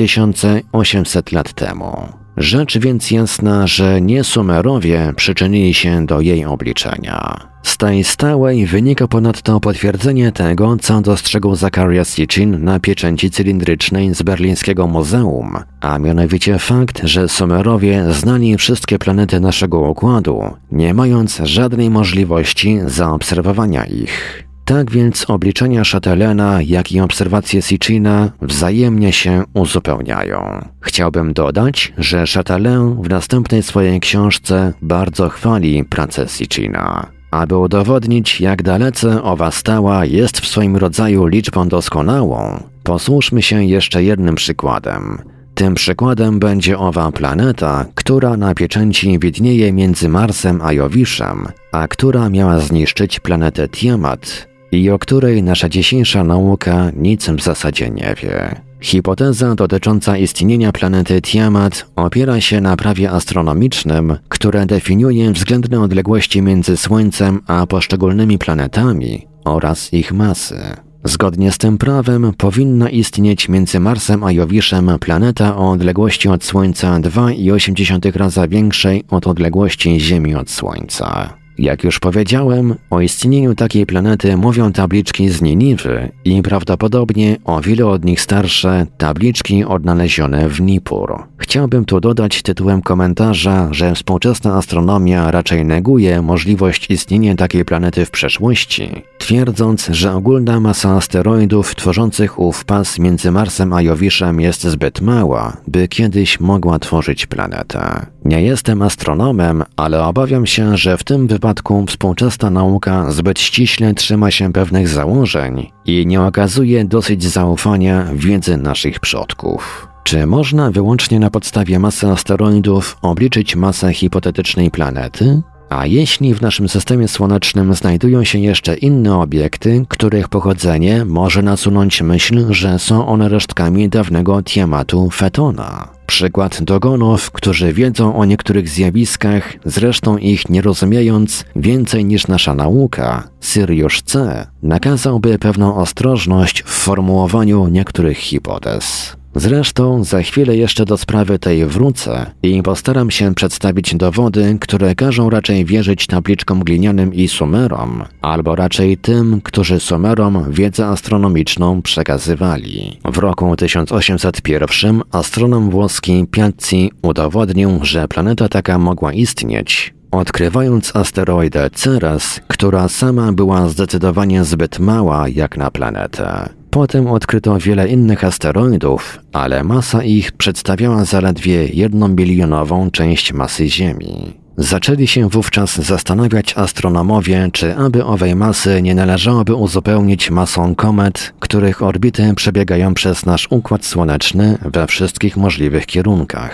800 0.73 1.33
lat 1.33 1.53
temu. 1.53 2.09
Rzecz 2.37 2.79
więc 2.79 3.11
jasna, 3.11 3.67
że 3.67 4.01
nie 4.01 4.25
Sumerowie 4.25 5.13
przyczynili 5.17 5.75
się 5.75 6.07
do 6.07 6.21
jej 6.21 6.45
obliczenia. 6.45 7.52
Z 7.63 7.77
tej 7.77 8.05
stałej 8.05 8.67
wynika 8.67 9.09
ponadto 9.09 9.61
potwierdzenie 9.61 10.33
tego, 10.33 10.77
co 10.81 11.01
dostrzegł 11.01 11.55
Zacharias 11.55 12.15
Sitchin 12.15 12.65
na 12.65 12.81
pieczęci 12.81 13.31
cylindrycznej 13.31 14.15
z 14.15 14.23
berlińskiego 14.23 14.87
muzeum, 14.87 15.57
a 15.81 15.99
mianowicie 15.99 16.59
fakt, 16.59 17.01
że 17.05 17.29
Sumerowie 17.29 18.05
znali 18.13 18.57
wszystkie 18.57 18.99
planety 18.99 19.41
naszego 19.41 19.81
układu, 19.81 20.43
nie 20.73 20.95
mając 20.95 21.37
żadnej 21.37 21.91
możliwości 21.91 22.79
zaobserwowania 22.87 23.85
ich. 23.85 24.45
Tak 24.65 24.91
więc 24.91 25.31
obliczenia 25.31 25.83
Chatelena, 25.85 26.63
jak 26.63 26.93
i 26.93 27.01
obserwacje 27.01 27.63
Sitchina 27.63 28.33
wzajemnie 28.43 29.13
się 29.13 29.45
uzupełniają. 29.55 30.65
Chciałbym 30.81 31.33
dodać, 31.33 31.93
że 31.99 32.25
Chatelain 32.35 33.03
w 33.03 33.09
następnej 33.09 33.63
swojej 33.63 34.01
książce 34.01 34.73
bardzo 34.83 35.29
chwali 35.29 35.85
pracę 35.85 36.29
Sitchina. 36.29 37.22
Aby 37.33 37.57
udowodnić, 37.57 38.41
jak 38.41 38.63
dalece 38.63 39.23
owa 39.23 39.51
stała 39.51 40.05
jest 40.05 40.41
w 40.41 40.49
swoim 40.49 40.77
rodzaju 40.77 41.27
liczbą 41.27 41.69
doskonałą, 41.69 42.63
posłuszmy 42.83 43.43
się 43.43 43.65
jeszcze 43.65 44.03
jednym 44.03 44.35
przykładem. 44.35 45.19
Tym 45.55 45.75
przykładem 45.75 46.39
będzie 46.39 46.79
owa 46.79 47.13
planeta, 47.13 47.87
która 47.95 48.37
na 48.37 48.55
pieczęci 48.55 49.19
widnieje 49.19 49.73
między 49.73 50.09
Marsem 50.09 50.61
a 50.63 50.73
Jowiszem, 50.73 51.47
a 51.73 51.89
która 51.89 52.29
miała 52.29 52.59
zniszczyć 52.59 53.21
planetę 53.21 53.69
Tiamat 53.69 54.49
i 54.73 54.91
o 54.91 54.99
której 54.99 55.43
nasza 55.43 55.69
dzisiejsza 55.69 56.25
nauka 56.25 56.91
nic 56.97 57.29
w 57.29 57.43
zasadzie 57.43 57.91
nie 57.91 58.15
wie. 58.23 58.61
Hipoteza 58.83 59.55
dotycząca 59.55 60.17
istnienia 60.17 60.73
planety 60.73 61.23
Tiamat 61.23 61.87
opiera 61.97 62.41
się 62.41 62.61
na 62.61 62.77
prawie 62.77 63.11
astronomicznym, 63.11 64.17
które 64.29 64.67
definiuje 64.67 65.33
względne 65.33 65.81
odległości 65.81 66.43
między 66.43 66.77
Słońcem 66.77 67.41
a 67.47 67.67
poszczególnymi 67.67 68.39
planetami 68.39 69.27
oraz 69.45 69.93
ich 69.93 70.13
masy. 70.13 70.61
Zgodnie 71.05 71.53
z 71.53 71.59
tym 71.59 71.79
prawem 71.79 72.33
powinna 72.39 72.91
istnieć 72.91 73.49
między 73.49 73.81
Marsem 73.81 74.25
a 74.25 74.33
Jowiszem 74.33 74.99
planeta 75.01 75.57
o 75.57 75.71
odległości 75.71 76.29
od 76.29 76.45
Słońca 76.45 77.01
2,8 77.01 78.17
razy 78.17 78.49
większej 78.49 79.05
od 79.11 79.27
odległości 79.27 80.01
Ziemi 80.01 80.35
od 80.35 80.51
Słońca. 80.51 81.42
Jak 81.63 81.85
już 81.85 81.99
powiedziałem, 81.99 82.75
o 82.91 83.01
istnieniu 83.01 83.55
takiej 83.55 83.87
planety 83.87 84.37
mówią 84.37 84.73
tabliczki 84.73 85.29
z 85.29 85.43
Niniwy 85.43 86.09
i 86.25 86.43
prawdopodobnie 86.43 87.37
o 87.45 87.61
wiele 87.61 87.87
od 87.87 88.05
nich 88.05 88.21
starsze 88.21 88.87
tabliczki 88.99 89.65
odnalezione 89.65 90.49
w 90.49 90.61
Nippur. 90.61 91.23
Chciałbym 91.39 91.85
tu 91.85 92.01
dodać 92.01 92.43
tytułem 92.43 92.83
komentarza, 92.83 93.69
że 93.71 93.95
współczesna 93.95 94.55
astronomia 94.55 95.31
raczej 95.31 95.65
neguje 95.65 96.23
możliwość 96.23 96.91
istnienia 96.91 97.35
takiej 97.35 97.65
planety 97.65 98.05
w 98.05 98.11
przeszłości, 98.11 99.03
twierdząc, 99.19 99.87
że 99.87 100.13
ogólna 100.13 100.61
masa 100.61 100.91
asteroidów 100.97 101.75
tworzących 101.75 102.39
ów 102.39 102.65
pas 102.65 102.99
między 102.99 103.31
Marsem 103.31 103.73
a 103.73 103.83
Jowiszem 103.83 104.41
jest 104.41 104.63
zbyt 104.63 105.01
mała, 105.01 105.57
by 105.69 105.89
kiedyś 105.89 106.41
mogła 106.41 106.79
tworzyć 106.79 107.27
planetę. 107.27 108.07
Nie 108.25 108.43
jestem 108.43 108.83
astronomem, 108.83 109.65
ale 109.77 110.05
obawiam 110.05 110.47
się, 110.47 110.77
że 110.77 110.97
w 110.97 111.05
tym 111.05 111.27
wypadku 111.27 111.52
wypadku 111.53 111.85
współczesna 111.87 112.51
nauka 112.51 113.11
zbyt 113.11 113.41
ściśle 113.41 113.95
trzyma 113.95 114.31
się 114.31 114.53
pewnych 114.53 114.89
założeń 114.89 115.73
i 115.85 116.07
nie 116.07 116.23
okazuje 116.23 116.85
dosyć 116.85 117.25
zaufania 117.25 118.07
wiedzy 118.15 118.57
naszych 118.57 119.01
przodków. 119.01 119.89
Czy 120.05 120.27
można 120.27 120.71
wyłącznie 120.71 121.21
na 121.21 121.31
podstawie 121.31 121.79
masy 121.79 122.07
asteroidów 122.07 122.97
obliczyć 123.03 123.57
masę 123.57 123.93
hipotetycznej 123.93 124.71
planety? 124.71 125.43
A 125.69 125.87
jeśli 125.87 126.35
w 126.35 126.43
naszym 126.43 126.69
systemie 126.69 127.09
słonecznym 127.09 127.75
znajdują 127.75 128.25
się 128.25 128.39
jeszcze 128.39 128.75
inne 128.77 129.19
obiekty, 129.19 129.85
których 129.89 130.29
pochodzenie 130.29 131.05
może 131.05 131.43
nasunąć 131.43 132.03
myśl, 132.03 132.53
że 132.53 132.79
są 132.79 133.07
one 133.07 133.29
resztkami 133.29 133.89
dawnego 133.89 134.43
Tiamatu 134.43 135.11
Fetona? 135.11 135.89
Przykład 136.13 136.63
dogonów, 136.63 137.31
którzy 137.31 137.73
wiedzą 137.73 138.17
o 138.17 138.25
niektórych 138.25 138.69
zjawiskach, 138.69 139.55
zresztą 139.65 140.17
ich 140.17 140.49
nie 140.49 140.63
rozumiejąc 140.63 141.45
więcej 141.57 142.05
niż 142.05 142.27
nasza 142.27 142.55
nauka, 142.55 143.29
Sirius 143.41 144.03
C, 144.03 144.47
nakazałby 144.63 145.39
pewną 145.39 145.77
ostrożność 145.77 146.63
w 146.63 146.71
formułowaniu 146.71 147.69
niektórych 147.69 148.19
hipotez. 148.19 149.17
Zresztą 149.35 150.05
za 150.05 150.23
chwilę 150.23 150.57
jeszcze 150.57 150.85
do 150.85 150.97
sprawy 150.97 151.39
tej 151.39 151.67
wrócę 151.67 152.27
i 152.43 152.63
postaram 152.63 153.11
się 153.11 153.35
przedstawić 153.35 153.95
dowody, 153.95 154.57
które 154.61 154.95
każą 154.95 155.31
raczej 155.31 155.65
wierzyć 155.65 156.07
tabliczkom 156.07 156.61
glinianym 156.65 157.15
i 157.15 157.29
sumerom, 157.29 158.05
albo 158.21 158.55
raczej 158.55 158.97
tym, 158.97 159.41
którzy 159.41 159.81
sumerom 159.81 160.45
wiedzę 160.51 160.87
astronomiczną 160.87 161.83
przekazywali. 161.83 162.99
W 163.05 163.19
roku 163.19 163.57
1801 163.57 165.03
astronom 165.13 165.71
włoski 165.71 166.27
Piazzi 166.31 166.91
udowodnił, 167.03 167.79
że 167.83 168.09
planeta 168.09 168.49
taka 168.49 168.79
mogła 168.79 169.13
istnieć, 169.13 169.95
odkrywając 170.11 170.97
asteroidę 170.97 171.71
Ceres, 171.71 172.41
która 172.49 172.89
sama 172.89 173.33
była 173.33 173.69
zdecydowanie 173.69 174.45
zbyt 174.45 174.79
mała 174.79 175.29
jak 175.29 175.57
na 175.57 175.71
planetę. 175.71 176.62
Potem 176.73 177.07
odkryto 177.07 177.59
wiele 177.59 177.89
innych 177.89 178.25
asteroidów, 178.25 179.19
ale 179.33 179.65
masa 179.65 180.03
ich 180.03 180.33
przedstawiała 180.33 181.05
zaledwie 181.05 181.67
jedną 181.67 182.09
bilionową 182.09 182.91
część 182.91 183.33
masy 183.33 183.69
Ziemi. 183.69 184.33
Zaczęli 184.57 185.07
się 185.07 185.29
wówczas 185.29 185.77
zastanawiać 185.77 186.55
astronomowie, 186.59 187.49
czy 187.53 187.77
aby 187.77 188.05
owej 188.05 188.37
masy 188.37 188.83
nie 188.83 188.95
należałoby 188.95 189.55
uzupełnić 189.55 190.31
masą 190.31 190.75
komet, 190.75 191.35
których 191.41 191.83
orbity 191.83 192.35
przebiegają 192.37 192.95
przez 192.95 193.27
nasz 193.27 193.49
Układ 193.51 193.87
Słoneczny 193.87 194.59
we 194.65 194.87
wszystkich 194.87 195.37
możliwych 195.37 195.87
kierunkach 195.87 196.53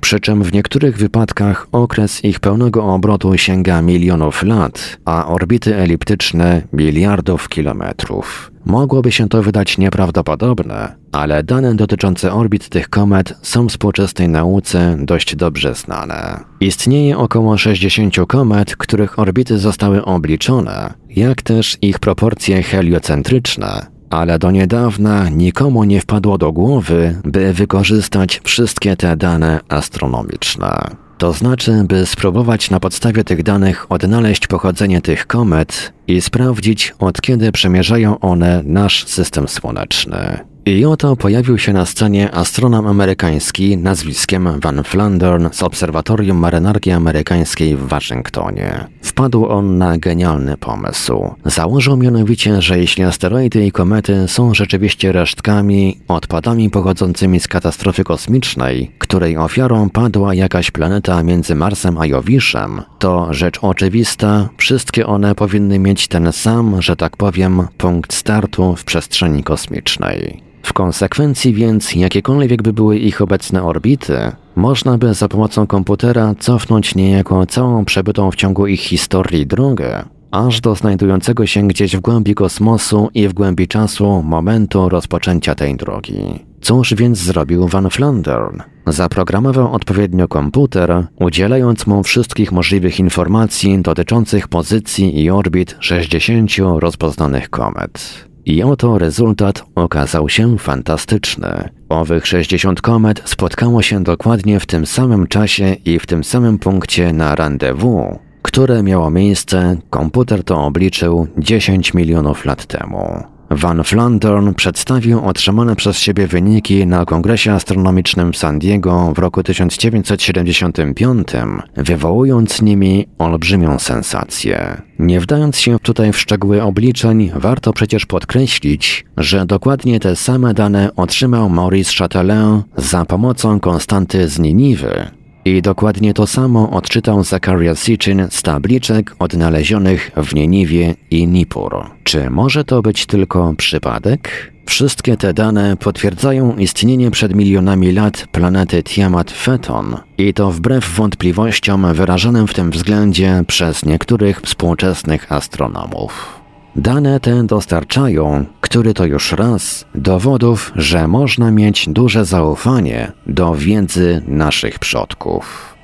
przy 0.00 0.20
czym 0.20 0.42
w 0.42 0.52
niektórych 0.52 0.96
wypadkach 0.96 1.66
okres 1.72 2.24
ich 2.24 2.40
pełnego 2.40 2.84
obrotu 2.84 3.38
sięga 3.38 3.82
milionów 3.82 4.42
lat, 4.42 4.96
a 5.04 5.26
orbity 5.26 5.76
eliptyczne 5.76 6.62
miliardów 6.72 7.48
kilometrów. 7.48 8.53
Mogłoby 8.64 9.12
się 9.12 9.28
to 9.28 9.42
wydać 9.42 9.78
nieprawdopodobne, 9.78 10.96
ale 11.12 11.42
dane 11.42 11.74
dotyczące 11.74 12.32
orbit 12.32 12.68
tych 12.68 12.88
komet 12.88 13.34
są 13.42 13.68
współczesnej 13.68 14.28
nauce 14.28 14.96
dość 15.00 15.36
dobrze 15.36 15.74
znane. 15.74 16.40
Istnieje 16.60 17.18
około 17.18 17.58
60 17.58 18.14
komet, 18.28 18.76
których 18.76 19.18
orbity 19.18 19.58
zostały 19.58 20.04
obliczone, 20.04 20.94
jak 21.08 21.42
też 21.42 21.78
ich 21.82 21.98
proporcje 21.98 22.62
heliocentryczne, 22.62 23.86
ale 24.10 24.38
do 24.38 24.50
niedawna 24.50 25.28
nikomu 25.28 25.84
nie 25.84 26.00
wpadło 26.00 26.38
do 26.38 26.52
głowy, 26.52 27.20
by 27.24 27.52
wykorzystać 27.52 28.40
wszystkie 28.44 28.96
te 28.96 29.16
dane 29.16 29.60
astronomiczne. 29.68 31.03
To 31.24 31.32
znaczy, 31.32 31.84
by 31.88 32.06
spróbować 32.06 32.70
na 32.70 32.80
podstawie 32.80 33.24
tych 33.24 33.42
danych 33.42 33.92
odnaleźć 33.92 34.46
pochodzenie 34.46 35.00
tych 35.00 35.26
komet 35.26 35.92
i 36.06 36.20
sprawdzić, 36.20 36.94
od 36.98 37.20
kiedy 37.20 37.52
przemierzają 37.52 38.20
one 38.20 38.62
nasz 38.64 39.06
system 39.06 39.48
słoneczny. 39.48 40.53
I 40.66 40.84
oto 40.84 41.16
pojawił 41.16 41.58
się 41.58 41.72
na 41.72 41.86
scenie 41.86 42.34
astronom 42.34 42.86
amerykański 42.86 43.78
nazwiskiem 43.78 44.60
Van 44.60 44.84
Flandern 44.84 45.48
z 45.52 45.62
Obserwatorium 45.62 46.36
Marynarki 46.36 46.90
Amerykańskiej 46.90 47.76
w 47.76 47.80
Waszyngtonie. 47.80 48.86
Wpadł 49.02 49.46
on 49.46 49.78
na 49.78 49.98
genialny 49.98 50.56
pomysł. 50.56 51.34
Założył 51.44 51.96
mianowicie, 51.96 52.62
że 52.62 52.78
jeśli 52.78 53.04
asteroidy 53.04 53.66
i 53.66 53.72
komety 53.72 54.24
są 54.28 54.54
rzeczywiście 54.54 55.12
resztkami, 55.12 55.98
odpadami 56.08 56.70
pochodzącymi 56.70 57.40
z 57.40 57.48
katastrofy 57.48 58.04
kosmicznej, 58.04 58.90
której 58.98 59.36
ofiarą 59.36 59.90
padła 59.90 60.34
jakaś 60.34 60.70
planeta 60.70 61.22
między 61.22 61.54
Marsem 61.54 61.98
a 61.98 62.06
Jowiszem, 62.06 62.82
to 62.98 63.34
rzecz 63.34 63.58
oczywista, 63.62 64.48
wszystkie 64.56 65.06
one 65.06 65.34
powinny 65.34 65.78
mieć 65.78 66.08
ten 66.08 66.32
sam, 66.32 66.82
że 66.82 66.96
tak 66.96 67.16
powiem, 67.16 67.66
punkt 67.78 68.14
startu 68.14 68.76
w 68.76 68.84
przestrzeni 68.84 69.42
kosmicznej. 69.42 70.53
W 70.64 70.72
konsekwencji 70.72 71.54
więc, 71.54 71.94
jakiekolwiek 71.94 72.62
by 72.62 72.72
były 72.72 72.98
ich 72.98 73.22
obecne 73.22 73.62
orbity, 73.62 74.32
można 74.56 74.98
by 74.98 75.14
za 75.14 75.28
pomocą 75.28 75.66
komputera 75.66 76.34
cofnąć 76.38 76.94
niejako 76.94 77.46
całą 77.46 77.84
przebytą 77.84 78.30
w 78.30 78.36
ciągu 78.36 78.66
ich 78.66 78.80
historii 78.80 79.46
drogę, 79.46 80.04
aż 80.30 80.60
do 80.60 80.74
znajdującego 80.74 81.46
się 81.46 81.68
gdzieś 81.68 81.96
w 81.96 82.00
głębi 82.00 82.34
kosmosu 82.34 83.08
i 83.14 83.28
w 83.28 83.32
głębi 83.32 83.68
czasu 83.68 84.22
momentu 84.22 84.88
rozpoczęcia 84.88 85.54
tej 85.54 85.76
drogi. 85.76 86.44
Cóż 86.60 86.94
więc 86.94 87.18
zrobił 87.18 87.68
Van 87.68 87.90
Flandern? 87.90 88.60
Zaprogramował 88.86 89.72
odpowiednio 89.72 90.28
komputer, 90.28 91.06
udzielając 91.20 91.86
mu 91.86 92.02
wszystkich 92.02 92.52
możliwych 92.52 93.00
informacji 93.00 93.82
dotyczących 93.82 94.48
pozycji 94.48 95.22
i 95.22 95.30
orbit 95.30 95.76
60 95.80 96.50
rozpoznanych 96.78 97.50
komet. 97.50 98.24
I 98.46 98.62
oto 98.62 98.98
rezultat 98.98 99.64
okazał 99.74 100.28
się 100.28 100.58
fantastyczny. 100.58 101.68
Owych 101.88 102.26
60 102.26 102.80
komet 102.80 103.22
spotkało 103.24 103.82
się 103.82 104.02
dokładnie 104.02 104.60
w 104.60 104.66
tym 104.66 104.86
samym 104.86 105.26
czasie 105.26 105.76
i 105.84 105.98
w 105.98 106.06
tym 106.06 106.24
samym 106.24 106.58
punkcie 106.58 107.12
na 107.12 107.34
rendezvous, 107.34 108.18
które 108.42 108.82
miało 108.82 109.10
miejsce, 109.10 109.76
komputer 109.90 110.44
to 110.44 110.64
obliczył 110.64 111.26
10 111.38 111.94
milionów 111.94 112.44
lat 112.44 112.66
temu. 112.66 113.33
Van 113.56 113.84
Flandern 113.84 114.54
przedstawił 114.54 115.24
otrzymane 115.24 115.76
przez 115.76 115.98
siebie 115.98 116.26
wyniki 116.26 116.86
na 116.86 117.04
Kongresie 117.04 117.52
Astronomicznym 117.52 118.32
w 118.32 118.36
San 118.36 118.58
Diego 118.58 119.12
w 119.14 119.18
roku 119.18 119.42
1975, 119.42 121.28
wywołując 121.76 122.62
nimi 122.62 123.06
olbrzymią 123.18 123.78
sensację. 123.78 124.82
Nie 124.98 125.20
wdając 125.20 125.58
się 125.58 125.78
tutaj 125.78 126.12
w 126.12 126.18
szczegóły 126.18 126.62
obliczeń, 126.62 127.30
warto 127.34 127.72
przecież 127.72 128.06
podkreślić, 128.06 129.04
że 129.16 129.46
dokładnie 129.46 130.00
te 130.00 130.16
same 130.16 130.54
dane 130.54 130.90
otrzymał 130.96 131.50
Maurice 131.50 131.92
Chatelain 131.98 132.62
za 132.76 133.04
pomocą 133.04 133.60
konstanty 133.60 134.28
z 134.28 134.38
Niniwy, 134.38 135.10
i 135.44 135.62
dokładnie 135.62 136.14
to 136.14 136.26
samo 136.26 136.70
odczytał 136.70 137.24
Zacharias 137.24 137.82
Sitchin 137.82 138.26
z 138.30 138.42
tabliczek 138.42 139.16
odnalezionych 139.18 140.10
w 140.16 140.34
Nieniwie 140.34 140.94
i 141.10 141.28
Nippur. 141.28 141.76
Czy 142.04 142.30
może 142.30 142.64
to 142.64 142.82
być 142.82 143.06
tylko 143.06 143.54
przypadek? 143.56 144.52
Wszystkie 144.66 145.16
te 145.16 145.34
dane 145.34 145.76
potwierdzają 145.76 146.56
istnienie 146.56 147.10
przed 147.10 147.34
milionami 147.34 147.92
lat 147.92 148.26
planety 148.32 148.82
Tiamat 148.82 149.30
Feton 149.30 149.96
i 150.18 150.34
to 150.34 150.50
wbrew 150.50 150.94
wątpliwościom 150.94 151.94
wyrażonym 151.94 152.46
w 152.46 152.54
tym 152.54 152.70
względzie 152.70 153.44
przez 153.46 153.84
niektórych 153.84 154.40
współczesnych 154.40 155.32
astronomów. 155.32 156.43
Dane 156.76 157.20
te 157.20 157.44
dostarczają, 157.44 158.44
który 158.60 158.94
to 158.94 159.04
już 159.04 159.32
raz, 159.32 159.84
dowodów, 159.94 160.72
że 160.76 161.08
można 161.08 161.50
mieć 161.50 161.88
duże 161.88 162.24
zaufanie 162.24 163.12
do 163.26 163.54
wiedzy 163.54 164.22
naszych 164.26 164.78
przodków. 164.78 165.74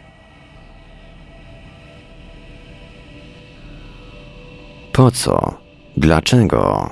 Po 4.93 5.11
co? 5.11 5.55
Dlaczego? 5.97 6.91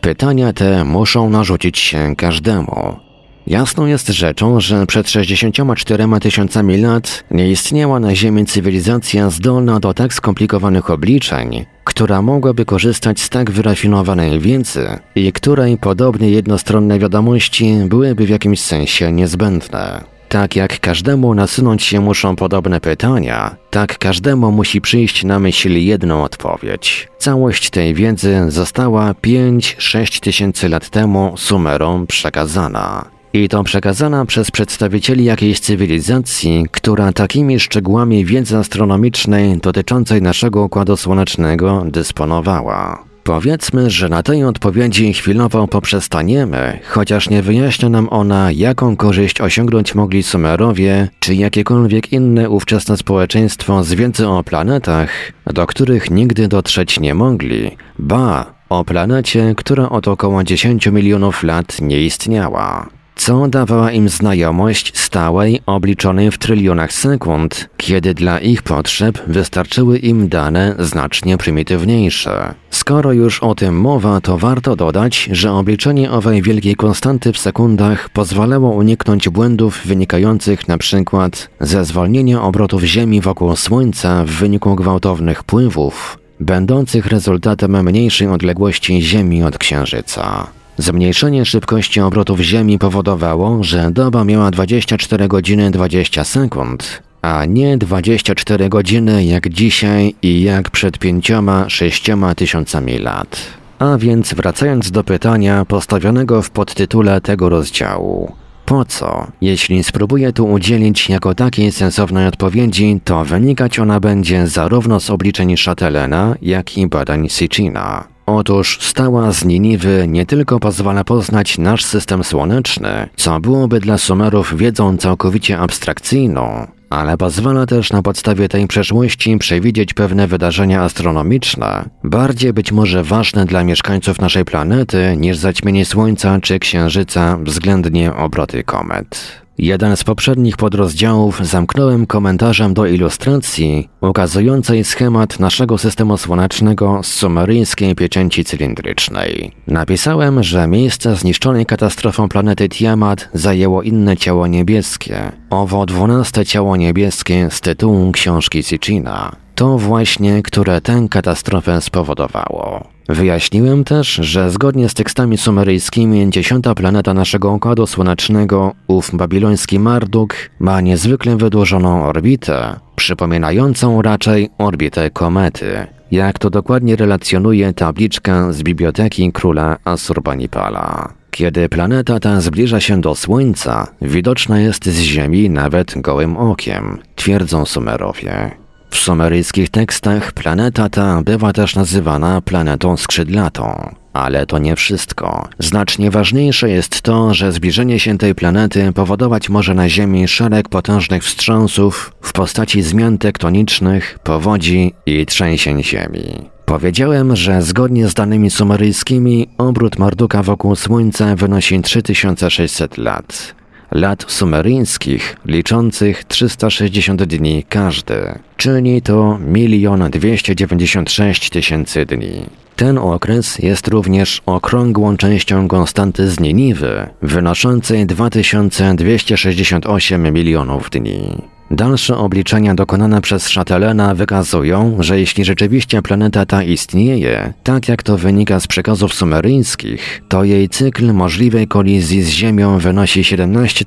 Pytania 0.00 0.52
te 0.52 0.84
muszą 0.84 1.30
narzucić 1.30 1.78
się 1.78 2.16
każdemu. 2.16 3.07
Jasną 3.48 3.86
jest 3.86 4.08
rzeczą, 4.08 4.60
że 4.60 4.86
przed 4.86 5.10
64 5.10 6.04
tysiącami 6.20 6.78
lat 6.78 7.24
nie 7.30 7.50
istniała 7.50 8.00
na 8.00 8.14
Ziemi 8.14 8.46
cywilizacja 8.46 9.30
zdolna 9.30 9.80
do 9.80 9.94
tak 9.94 10.14
skomplikowanych 10.14 10.90
obliczeń, 10.90 11.66
która 11.84 12.22
mogłaby 12.22 12.64
korzystać 12.64 13.20
z 13.20 13.28
tak 13.28 13.50
wyrafinowanej 13.50 14.40
wiedzy 14.40 14.88
i 15.14 15.32
której 15.32 15.78
podobnie 15.78 16.30
jednostronne 16.30 16.98
wiadomości 16.98 17.74
byłyby 17.86 18.26
w 18.26 18.28
jakimś 18.28 18.60
sensie 18.60 19.12
niezbędne. 19.12 20.04
Tak 20.28 20.56
jak 20.56 20.80
każdemu 20.80 21.34
nasunąć 21.34 21.82
się 21.82 22.00
muszą 22.00 22.36
podobne 22.36 22.80
pytania, 22.80 23.56
tak 23.70 23.98
każdemu 23.98 24.52
musi 24.52 24.80
przyjść 24.80 25.24
na 25.24 25.38
myśl 25.38 25.72
jedną 25.72 26.22
odpowiedź. 26.22 27.08
Całość 27.18 27.70
tej 27.70 27.94
wiedzy 27.94 28.44
została 28.48 29.12
5-6 29.12 30.20
tysięcy 30.20 30.68
lat 30.68 30.90
temu 30.90 31.34
Sumerom 31.36 32.06
przekazana. 32.06 33.17
I 33.32 33.48
to 33.48 33.64
przekazana 33.64 34.26
przez 34.26 34.50
przedstawicieli 34.50 35.24
jakiejś 35.24 35.60
cywilizacji, 35.60 36.66
która 36.70 37.12
takimi 37.12 37.60
szczegółami 37.60 38.24
wiedzy 38.24 38.56
astronomicznej 38.56 39.58
dotyczącej 39.58 40.22
naszego 40.22 40.64
Układu 40.64 40.96
Słonecznego 40.96 41.84
dysponowała. 41.86 43.08
Powiedzmy, 43.24 43.90
że 43.90 44.08
na 44.08 44.22
tej 44.22 44.44
odpowiedzi 44.44 45.12
chwilowo 45.12 45.68
poprzestaniemy, 45.68 46.78
chociaż 46.88 47.30
nie 47.30 47.42
wyjaśnia 47.42 47.88
nam 47.88 48.08
ona, 48.10 48.52
jaką 48.52 48.96
korzyść 48.96 49.40
osiągnąć 49.40 49.94
mogli 49.94 50.22
Sumerowie, 50.22 51.08
czy 51.20 51.34
jakiekolwiek 51.34 52.12
inne 52.12 52.50
ówczesne 52.50 52.96
społeczeństwo 52.96 53.84
z 53.84 53.94
wiedzy 53.94 54.28
o 54.28 54.44
planetach, 54.44 55.10
do 55.46 55.66
których 55.66 56.10
nigdy 56.10 56.48
dotrzeć 56.48 57.00
nie 57.00 57.14
mogli, 57.14 57.76
ba, 57.98 58.54
o 58.68 58.84
planecie, 58.84 59.54
która 59.56 59.88
od 59.88 60.08
około 60.08 60.44
10 60.44 60.86
milionów 60.86 61.42
lat 61.42 61.80
nie 61.80 62.00
istniała 62.00 62.97
co 63.18 63.48
dawała 63.48 63.92
im 63.92 64.08
znajomość 64.08 64.98
stałej, 64.98 65.60
obliczonej 65.66 66.30
w 66.30 66.38
trylionach 66.38 66.92
sekund, 66.92 67.68
kiedy 67.76 68.14
dla 68.14 68.38
ich 68.38 68.62
potrzeb 68.62 69.18
wystarczyły 69.26 69.98
im 69.98 70.28
dane 70.28 70.74
znacznie 70.78 71.38
prymitywniejsze. 71.38 72.54
Skoro 72.70 73.12
już 73.12 73.42
o 73.42 73.54
tym 73.54 73.80
mowa, 73.80 74.20
to 74.20 74.38
warto 74.38 74.76
dodać, 74.76 75.28
że 75.32 75.52
obliczenie 75.52 76.10
owej 76.10 76.42
wielkiej 76.42 76.76
konstanty 76.76 77.32
w 77.32 77.38
sekundach 77.38 78.08
pozwalało 78.08 78.70
uniknąć 78.70 79.28
błędów 79.28 79.80
wynikających 79.84 80.68
np. 80.68 81.28
ze 81.60 81.84
zwolnienia 81.84 82.42
obrotów 82.42 82.82
Ziemi 82.82 83.20
wokół 83.20 83.56
Słońca 83.56 84.24
w 84.24 84.30
wyniku 84.30 84.74
gwałtownych 84.74 85.44
pływów, 85.44 86.18
będących 86.40 87.06
rezultatem 87.06 87.84
mniejszej 87.84 88.28
odległości 88.28 89.02
Ziemi 89.02 89.44
od 89.44 89.58
Księżyca. 89.58 90.57
Zmniejszenie 90.78 91.44
szybkości 91.44 92.00
obrotów 92.00 92.40
Ziemi 92.40 92.78
powodowało, 92.78 93.64
że 93.64 93.90
doba 93.90 94.24
miała 94.24 94.50
24 94.50 95.28
godziny 95.28 95.70
20 95.70 96.24
sekund, 96.24 97.02
a 97.22 97.44
nie 97.44 97.78
24 97.78 98.68
godziny 98.68 99.24
jak 99.24 99.48
dzisiaj 99.48 100.14
i 100.22 100.42
jak 100.42 100.70
przed 100.70 100.98
pięcioma, 100.98 101.68
sześcioma 101.68 102.34
tysiącami 102.34 102.98
lat. 102.98 103.40
A 103.78 103.98
więc 103.98 104.34
wracając 104.34 104.90
do 104.90 105.04
pytania 105.04 105.64
postawionego 105.64 106.42
w 106.42 106.50
podtytule 106.50 107.20
tego 107.20 107.48
rozdziału. 107.48 108.32
Po 108.66 108.84
co? 108.84 109.26
Jeśli 109.40 109.84
spróbuję 109.84 110.32
tu 110.32 110.46
udzielić 110.46 111.08
jako 111.08 111.34
takiej 111.34 111.72
sensownej 111.72 112.26
odpowiedzi, 112.26 113.00
to 113.04 113.24
wynikać 113.24 113.78
ona 113.78 114.00
będzie 114.00 114.46
zarówno 114.46 115.00
z 115.00 115.10
obliczeń 115.10 115.56
Chatelena, 115.56 116.34
jak 116.42 116.78
i 116.78 116.86
badań 116.86 117.28
Sitchina. 117.28 118.17
Otóż 118.30 118.78
stała 118.80 119.32
z 119.32 119.44
Niniwy 119.44 120.04
nie 120.08 120.26
tylko 120.26 120.60
pozwala 120.60 121.04
poznać 121.04 121.58
nasz 121.58 121.84
system 121.84 122.24
słoneczny, 122.24 123.08
co 123.16 123.40
byłoby 123.40 123.80
dla 123.80 123.98
Sumerów 123.98 124.56
wiedzą 124.56 124.96
całkowicie 124.96 125.58
abstrakcyjną, 125.58 126.66
ale 126.90 127.16
pozwala 127.16 127.66
też 127.66 127.92
na 127.92 128.02
podstawie 128.02 128.48
tej 128.48 128.66
przeszłości 128.66 129.38
przewidzieć 129.38 129.94
pewne 129.94 130.26
wydarzenia 130.26 130.82
astronomiczne, 130.82 131.88
bardziej 132.04 132.52
być 132.52 132.72
może 132.72 133.04
ważne 133.04 133.46
dla 133.46 133.64
mieszkańców 133.64 134.20
naszej 134.20 134.44
planety 134.44 135.14
niż 135.16 135.36
zaćmienie 135.36 135.84
Słońca 135.84 136.40
czy 136.40 136.58
Księżyca 136.58 137.38
względnie 137.42 138.14
obroty 138.14 138.64
komet. 138.64 139.47
Jeden 139.58 139.96
z 139.96 140.04
poprzednich 140.04 140.56
podrozdziałów 140.56 141.46
zamknąłem 141.46 142.06
komentarzem 142.06 142.74
do 142.74 142.86
ilustracji 142.86 143.88
ukazującej 144.00 144.84
schemat 144.84 145.40
naszego 145.40 145.78
systemu 145.78 146.16
słonecznego 146.16 147.00
z 147.02 147.06
sumeryjskiej 147.06 147.94
pieczęci 147.94 148.44
cylindrycznej. 148.44 149.52
Napisałem, 149.66 150.42
że 150.42 150.66
miejsce 150.66 151.16
zniszczonej 151.16 151.66
katastrofą 151.66 152.28
planety 152.28 152.68
Tiamat 152.68 153.28
zajęło 153.34 153.82
inne 153.82 154.16
ciało 154.16 154.46
niebieskie, 154.46 155.32
owo 155.50 155.86
dwunaste 155.86 156.46
ciało 156.46 156.76
niebieskie 156.76 157.48
z 157.50 157.60
tytułu 157.60 158.12
książki 158.12 158.62
Sitchina. 158.62 159.36
To 159.54 159.78
właśnie, 159.78 160.42
które 160.42 160.80
tę 160.80 161.06
katastrofę 161.10 161.80
spowodowało. 161.80 162.97
Wyjaśniłem 163.08 163.84
też, 163.84 164.08
że 164.08 164.50
zgodnie 164.50 164.88
z 164.88 164.94
tekstami 164.94 165.38
sumeryjskimi 165.38 166.30
dziesiąta 166.30 166.74
planeta 166.74 167.14
naszego 167.14 167.52
Układu 167.52 167.86
Słonecznego, 167.86 168.74
ów 168.86 169.10
babiloński 169.14 169.78
Marduk, 169.78 170.34
ma 170.58 170.80
niezwykle 170.80 171.36
wydłużoną 171.36 172.04
orbitę, 172.04 172.80
przypominającą 172.96 174.02
raczej 174.02 174.50
orbitę 174.58 175.10
komety, 175.10 175.86
jak 176.10 176.38
to 176.38 176.50
dokładnie 176.50 176.96
relacjonuje 176.96 177.72
tabliczka 177.72 178.52
z 178.52 178.62
biblioteki 178.62 179.32
króla 179.32 179.76
Asurbanipala. 179.84 181.12
Kiedy 181.30 181.68
planeta 181.68 182.20
ta 182.20 182.40
zbliża 182.40 182.80
się 182.80 183.00
do 183.00 183.14
Słońca, 183.14 183.86
widoczna 184.02 184.60
jest 184.60 184.84
z 184.86 184.98
Ziemi 184.98 185.50
nawet 185.50 186.00
gołym 186.00 186.36
okiem, 186.36 186.98
twierdzą 187.16 187.64
Sumerowie. 187.64 188.50
W 188.90 188.96
sumeryjskich 188.96 189.70
tekstach 189.70 190.32
planeta 190.32 190.88
ta 190.88 191.22
bywa 191.22 191.52
też 191.52 191.76
nazywana 191.76 192.40
planetą 192.40 192.96
skrzydlatą. 192.96 193.94
Ale 194.12 194.46
to 194.46 194.58
nie 194.58 194.76
wszystko. 194.76 195.48
Znacznie 195.58 196.10
ważniejsze 196.10 196.70
jest 196.70 197.02
to, 197.02 197.34
że 197.34 197.52
zbliżenie 197.52 198.00
się 198.00 198.18
tej 198.18 198.34
planety 198.34 198.92
powodować 198.92 199.48
może 199.48 199.74
na 199.74 199.88
Ziemi 199.88 200.28
szereg 200.28 200.68
potężnych 200.68 201.24
wstrząsów 201.24 202.12
w 202.20 202.32
postaci 202.32 202.82
zmian 202.82 203.18
tektonicznych, 203.18 204.18
powodzi 204.22 204.94
i 205.06 205.26
trzęsień 205.26 205.84
Ziemi. 205.84 206.50
Powiedziałem, 206.64 207.36
że 207.36 207.62
zgodnie 207.62 208.08
z 208.08 208.14
danymi 208.14 208.50
sumeryjskimi 208.50 209.48
obrót 209.58 209.98
Marduka 209.98 210.42
wokół 210.42 210.76
Słońca 210.76 211.36
wynosi 211.36 211.82
3600 211.82 212.98
lat 212.98 213.57
lat 213.90 214.24
sumeryjskich 214.28 215.36
liczących 215.46 216.24
360 216.24 217.22
dni 217.22 217.64
każdy. 217.68 218.38
Czyni 218.56 219.02
to 219.02 219.38
1 219.54 220.10
296 220.10 221.50
tysięcy 221.50 222.06
dni. 222.06 222.46
Ten 222.76 222.98
okres 222.98 223.58
jest 223.58 223.88
również 223.88 224.42
okrągłą 224.46 225.16
częścią 225.16 225.68
konstanty 225.68 226.28
z 226.28 226.40
Niniwy, 226.40 227.08
wynoszącej 227.22 228.06
2268 228.06 230.34
milionów 230.34 230.90
dni. 230.90 231.57
Dalsze 231.70 232.16
obliczenia 232.16 232.74
dokonane 232.74 233.20
przez 233.20 233.54
Chatelena 233.54 234.14
wykazują, 234.14 234.96
że 235.00 235.20
jeśli 235.20 235.44
rzeczywiście 235.44 236.02
planeta 236.02 236.46
ta 236.46 236.62
istnieje, 236.62 237.52
tak 237.62 237.88
jak 237.88 238.02
to 238.02 238.18
wynika 238.18 238.60
z 238.60 238.66
przekazów 238.66 239.14
sumeryjskich, 239.14 240.22
to 240.28 240.44
jej 240.44 240.68
cykl 240.68 241.12
możliwej 241.12 241.68
kolizji 241.68 242.22
z 242.22 242.28
Ziemią 242.28 242.78
wynosi 242.78 243.24
17 243.24 243.84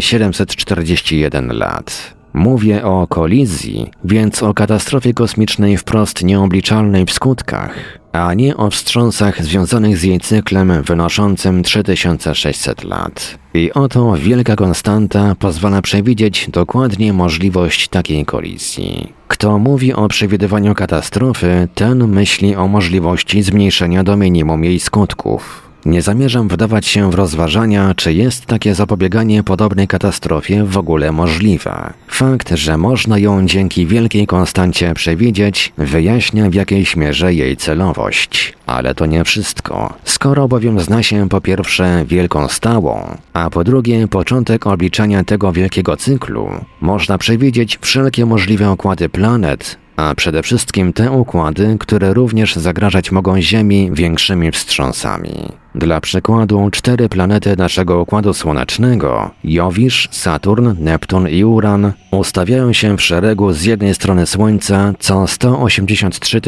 741 0.00 1.52
lat. 1.52 2.14
Mówię 2.34 2.84
o 2.84 3.06
kolizji, 3.06 3.90
więc 4.04 4.42
o 4.42 4.54
katastrofie 4.54 5.14
kosmicznej 5.14 5.76
wprost 5.76 6.22
nieobliczalnej 6.22 7.06
w 7.06 7.12
skutkach, 7.12 7.98
a 8.22 8.34
nie 8.34 8.56
o 8.56 8.70
wstrząsach 8.70 9.44
związanych 9.44 9.98
z 9.98 10.02
jej 10.02 10.20
cyklem 10.20 10.82
wynoszącym 10.82 11.62
3600 11.62 12.84
lat. 12.84 13.38
I 13.54 13.72
oto 13.72 14.16
wielka 14.16 14.56
konstanta 14.56 15.34
pozwala 15.34 15.82
przewidzieć 15.82 16.50
dokładnie 16.50 17.12
możliwość 17.12 17.88
takiej 17.88 18.24
kolizji. 18.24 19.12
Kto 19.28 19.58
mówi 19.58 19.92
o 19.92 20.08
przewidywaniu 20.08 20.74
katastrofy, 20.74 21.68
ten 21.74 22.08
myśli 22.08 22.56
o 22.56 22.68
możliwości 22.68 23.42
zmniejszenia 23.42 24.04
do 24.04 24.16
minimum 24.16 24.64
jej 24.64 24.80
skutków. 24.80 25.65
Nie 25.86 26.02
zamierzam 26.02 26.48
wdawać 26.48 26.86
się 26.86 27.10
w 27.10 27.14
rozważania, 27.14 27.94
czy 27.96 28.12
jest 28.12 28.46
takie 28.46 28.74
zapobieganie 28.74 29.42
podobnej 29.42 29.88
katastrofie 29.88 30.64
w 30.64 30.78
ogóle 30.78 31.12
możliwe. 31.12 31.92
Fakt, 32.08 32.50
że 32.54 32.76
można 32.76 33.18
ją 33.18 33.46
dzięki 33.46 33.86
wielkiej 33.86 34.26
konstancie 34.26 34.94
przewidzieć, 34.94 35.72
wyjaśnia 35.78 36.50
w 36.50 36.54
jakiejś 36.54 36.96
mierze 36.96 37.34
jej 37.34 37.56
celowość. 37.56 38.54
Ale 38.66 38.94
to 38.94 39.06
nie 39.06 39.24
wszystko. 39.24 39.94
Skoro 40.04 40.48
bowiem 40.48 40.80
zna 40.80 41.02
się 41.02 41.28
po 41.28 41.40
pierwsze 41.40 42.04
wielką 42.08 42.48
stałą, 42.48 43.16
a 43.32 43.50
po 43.50 43.64
drugie 43.64 44.08
początek 44.08 44.66
obliczania 44.66 45.24
tego 45.24 45.52
wielkiego 45.52 45.96
cyklu, 45.96 46.48
można 46.80 47.18
przewidzieć 47.18 47.78
wszelkie 47.80 48.26
możliwe 48.26 48.72
układy 48.72 49.08
planet, 49.08 49.78
a 49.96 50.14
przede 50.14 50.42
wszystkim 50.42 50.92
te 50.92 51.10
układy, 51.10 51.76
które 51.80 52.14
również 52.14 52.56
zagrażać 52.56 53.12
mogą 53.12 53.40
Ziemi 53.40 53.90
większymi 53.92 54.52
wstrząsami. 54.52 55.52
Dla 55.74 56.00
przykładu 56.00 56.70
cztery 56.70 57.08
planety 57.08 57.56
naszego 57.56 58.00
Układu 58.00 58.34
Słonecznego 58.34 59.30
Jowisz, 59.44 60.08
Saturn, 60.10 60.74
Neptun 60.78 61.28
i 61.28 61.44
Uran 61.44 61.92
ustawiają 62.10 62.72
się 62.72 62.96
w 62.96 63.02
szeregu 63.02 63.52
z 63.52 63.64
jednej 63.64 63.94
strony 63.94 64.26
Słońca 64.26 64.92
co 64.98 65.26
183 65.26 66.40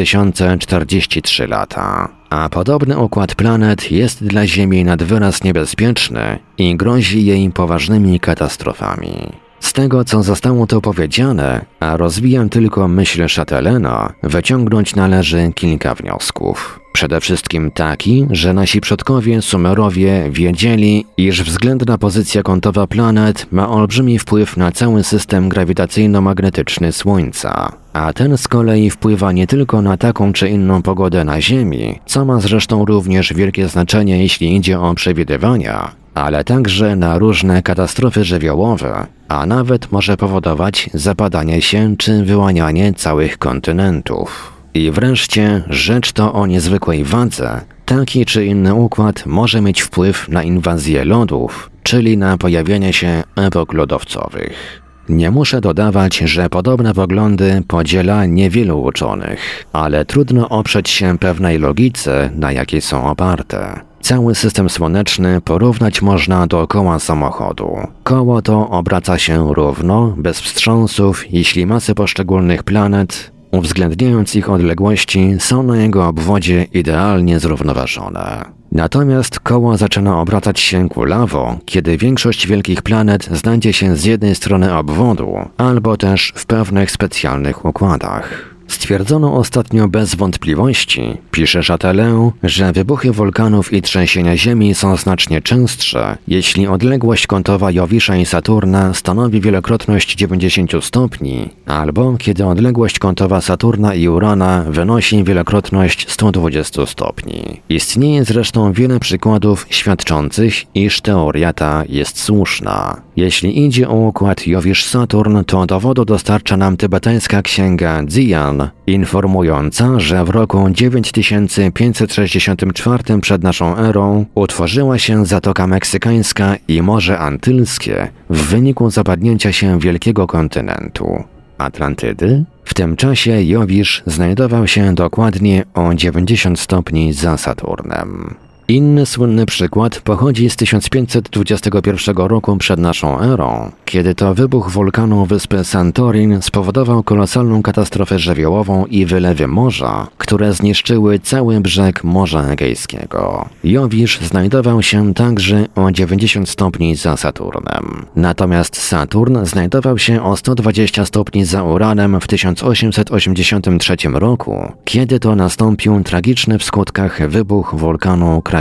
043 0.58 1.46
lata. 1.46 2.08
A 2.30 2.48
podobny 2.48 2.98
układ 2.98 3.34
planet 3.34 3.90
jest 3.92 4.24
dla 4.24 4.46
Ziemi 4.46 4.84
nad 4.84 5.02
wyraz 5.02 5.44
niebezpieczny 5.44 6.38
i 6.58 6.76
grozi 6.76 7.26
jej 7.26 7.50
poważnymi 7.50 8.20
katastrofami. 8.20 9.47
Z 9.60 9.72
tego, 9.72 10.04
co 10.04 10.22
zostało 10.22 10.66
tu 10.66 10.80
powiedziane, 10.80 11.64
a 11.80 11.96
rozwijam 11.96 12.48
tylko 12.48 12.88
myśl 12.88 13.28
Chatelena, 13.36 14.12
wyciągnąć 14.22 14.96
należy 14.96 15.52
kilka 15.54 15.94
wniosków. 15.94 16.80
Przede 16.92 17.20
wszystkim 17.20 17.70
taki, 17.70 18.26
że 18.30 18.54
nasi 18.54 18.80
przodkowie 18.80 19.42
Sumerowie 19.42 20.30
wiedzieli, 20.30 21.06
iż 21.16 21.42
względna 21.42 21.98
pozycja 21.98 22.42
kątowa 22.42 22.86
planet 22.86 23.46
ma 23.50 23.68
olbrzymi 23.68 24.18
wpływ 24.18 24.56
na 24.56 24.72
cały 24.72 25.04
system 25.04 25.48
grawitacyjno-magnetyczny 25.48 26.92
Słońca. 26.92 27.72
A 27.92 28.12
ten 28.12 28.38
z 28.38 28.48
kolei 28.48 28.90
wpływa 28.90 29.32
nie 29.32 29.46
tylko 29.46 29.82
na 29.82 29.96
taką 29.96 30.32
czy 30.32 30.48
inną 30.48 30.82
pogodę 30.82 31.24
na 31.24 31.40
Ziemi, 31.40 31.98
co 32.06 32.24
ma 32.24 32.40
zresztą 32.40 32.84
również 32.84 33.34
wielkie 33.34 33.68
znaczenie 33.68 34.22
jeśli 34.22 34.56
idzie 34.56 34.80
o 34.80 34.94
przewidywania, 34.94 35.90
ale 36.18 36.44
także 36.44 36.96
na 36.96 37.18
różne 37.18 37.62
katastrofy 37.62 38.24
żywiołowe, 38.24 39.06
a 39.28 39.46
nawet 39.46 39.92
może 39.92 40.16
powodować 40.16 40.90
zapadanie 40.94 41.62
się 41.62 41.96
czy 41.98 42.24
wyłanianie 42.24 42.94
całych 42.94 43.38
kontynentów. 43.38 44.52
I 44.74 44.90
wreszcie 44.90 45.62
rzecz 45.68 46.12
to 46.12 46.32
o 46.32 46.46
niezwykłej 46.46 47.04
wadze. 47.04 47.60
Taki 47.84 48.26
czy 48.26 48.46
inny 48.46 48.74
układ 48.74 49.26
może 49.26 49.60
mieć 49.60 49.82
wpływ 49.82 50.28
na 50.28 50.42
inwazję 50.42 51.04
lodów, 51.04 51.70
czyli 51.82 52.16
na 52.16 52.38
pojawienie 52.38 52.92
się 52.92 53.22
epok 53.36 53.72
lodowcowych. 53.72 54.82
Nie 55.08 55.30
muszę 55.30 55.60
dodawać, 55.60 56.16
że 56.18 56.48
podobne 56.48 56.94
poglądy 56.94 57.62
podziela 57.68 58.26
niewielu 58.26 58.82
uczonych, 58.82 59.66
ale 59.72 60.04
trudno 60.04 60.48
oprzeć 60.48 60.88
się 60.88 61.18
pewnej 61.18 61.58
logice, 61.58 62.30
na 62.34 62.52
jakiej 62.52 62.80
są 62.80 63.10
oparte. 63.10 63.87
Cały 64.00 64.34
system 64.34 64.70
słoneczny 64.70 65.40
porównać 65.40 66.02
można 66.02 66.46
do 66.46 66.66
koła 66.66 66.98
samochodu. 66.98 67.76
Koło 68.02 68.42
to 68.42 68.70
obraca 68.70 69.18
się 69.18 69.54
równo, 69.54 70.14
bez 70.16 70.40
wstrząsów, 70.40 71.32
jeśli 71.32 71.66
masy 71.66 71.94
poszczególnych 71.94 72.62
planet, 72.62 73.30
uwzględniając 73.52 74.36
ich 74.36 74.50
odległości, 74.50 75.36
są 75.38 75.62
na 75.62 75.76
jego 75.76 76.06
obwodzie 76.06 76.66
idealnie 76.74 77.40
zrównoważone. 77.40 78.44
Natomiast 78.72 79.40
koło 79.40 79.76
zaczyna 79.76 80.20
obracać 80.20 80.60
się 80.60 80.88
kulawo, 80.88 81.58
kiedy 81.64 81.96
większość 81.96 82.46
wielkich 82.46 82.82
planet 82.82 83.28
znajdzie 83.32 83.72
się 83.72 83.96
z 83.96 84.04
jednej 84.04 84.34
strony 84.34 84.76
obwodu, 84.76 85.34
albo 85.56 85.96
też 85.96 86.32
w 86.36 86.46
pewnych 86.46 86.90
specjalnych 86.90 87.64
układach. 87.64 88.57
Stwierdzono 88.68 89.36
ostatnio 89.36 89.88
bez 89.88 90.14
wątpliwości, 90.14 91.16
pisze 91.30 91.62
Chatelet, 91.62 91.98
że 92.42 92.72
wybuchy 92.72 93.12
wulkanów 93.12 93.72
i 93.72 93.82
trzęsienia 93.82 94.36
Ziemi 94.36 94.74
są 94.74 94.96
znacznie 94.96 95.40
częstsze, 95.42 96.16
jeśli 96.28 96.66
odległość 96.66 97.26
kątowa 97.26 97.72
Jowisza 97.72 98.16
i 98.16 98.26
Saturna 98.26 98.94
stanowi 98.94 99.40
wielokrotność 99.40 100.14
90 100.14 100.72
stopni, 100.84 101.50
albo 101.66 102.16
kiedy 102.18 102.46
odległość 102.46 102.98
kątowa 102.98 103.40
Saturna 103.40 103.94
i 103.94 104.08
Urana 104.08 104.64
wynosi 104.68 105.24
wielokrotność 105.24 106.06
120 106.12 106.86
stopni. 106.86 107.60
Istnieje 107.68 108.24
zresztą 108.24 108.72
wiele 108.72 109.00
przykładów 109.00 109.66
świadczących, 109.70 110.76
iż 110.76 111.00
teoria 111.00 111.52
ta 111.52 111.84
jest 111.88 112.20
słuszna. 112.20 113.07
Jeśli 113.18 113.66
idzie 113.66 113.88
o 113.88 113.94
układ 113.94 114.46
Jowisz-Saturn, 114.46 115.44
to 115.44 115.66
dowodu 115.66 116.04
dostarcza 116.04 116.56
nam 116.56 116.76
tybetańska 116.76 117.42
księga 117.42 118.02
Dzian, 118.04 118.70
informująca, 118.86 120.00
że 120.00 120.24
w 120.24 120.28
roku 120.28 120.70
9564 120.70 123.20
przed 123.20 123.42
naszą 123.42 123.76
erą 123.76 124.24
utworzyła 124.34 124.98
się 124.98 125.26
Zatoka 125.26 125.66
Meksykańska 125.66 126.56
i 126.68 126.82
Morze 126.82 127.18
Antylskie 127.18 128.08
w 128.30 128.42
wyniku 128.42 128.90
zapadnięcia 128.90 129.52
się 129.52 129.78
wielkiego 129.78 130.26
kontynentu. 130.26 131.24
Atlantydy? 131.58 132.44
W 132.64 132.74
tym 132.74 132.96
czasie 132.96 133.42
Jowisz 133.42 134.02
znajdował 134.06 134.66
się 134.66 134.94
dokładnie 134.94 135.64
o 135.74 135.94
90 135.94 136.60
stopni 136.60 137.12
za 137.12 137.36
Saturnem. 137.36 138.34
Inny 138.70 139.06
słynny 139.06 139.46
przykład 139.46 140.00
pochodzi 140.00 140.50
z 140.50 140.56
1521 140.56 142.16
roku 142.16 142.56
przed 142.56 142.80
naszą 142.80 143.20
erą, 143.20 143.70
kiedy 143.84 144.14
to 144.14 144.34
wybuch 144.34 144.70
wulkanu 144.70 145.26
wyspy 145.26 145.64
Santorin 145.64 146.42
spowodował 146.42 147.02
kolosalną 147.02 147.62
katastrofę 147.62 148.18
żywiołową 148.18 148.86
i 148.86 149.06
wylewy 149.06 149.46
morza, 149.46 150.06
które 150.18 150.52
zniszczyły 150.52 151.18
cały 151.18 151.60
brzeg 151.60 152.04
Morza 152.04 152.42
Egejskiego. 152.42 153.48
Jowisz 153.64 154.20
znajdował 154.20 154.82
się 154.82 155.14
także 155.14 155.66
o 155.74 155.92
90 155.92 156.48
stopni 156.48 156.96
za 156.96 157.16
Saturnem. 157.16 158.06
Natomiast 158.16 158.76
Saturn 158.76 159.44
znajdował 159.44 159.98
się 159.98 160.24
o 160.24 160.36
120 160.36 161.04
stopni 161.04 161.44
za 161.44 161.62
Uranem 161.62 162.20
w 162.20 162.26
1883 162.26 163.96
roku, 164.12 164.72
kiedy 164.84 165.20
to 165.20 165.36
nastąpił 165.36 166.02
tragiczny 166.02 166.58
w 166.58 166.64
skutkach 166.64 167.28
wybuch 167.28 167.74
wulkanu 167.74 168.42
Krakatoa. 168.42 168.57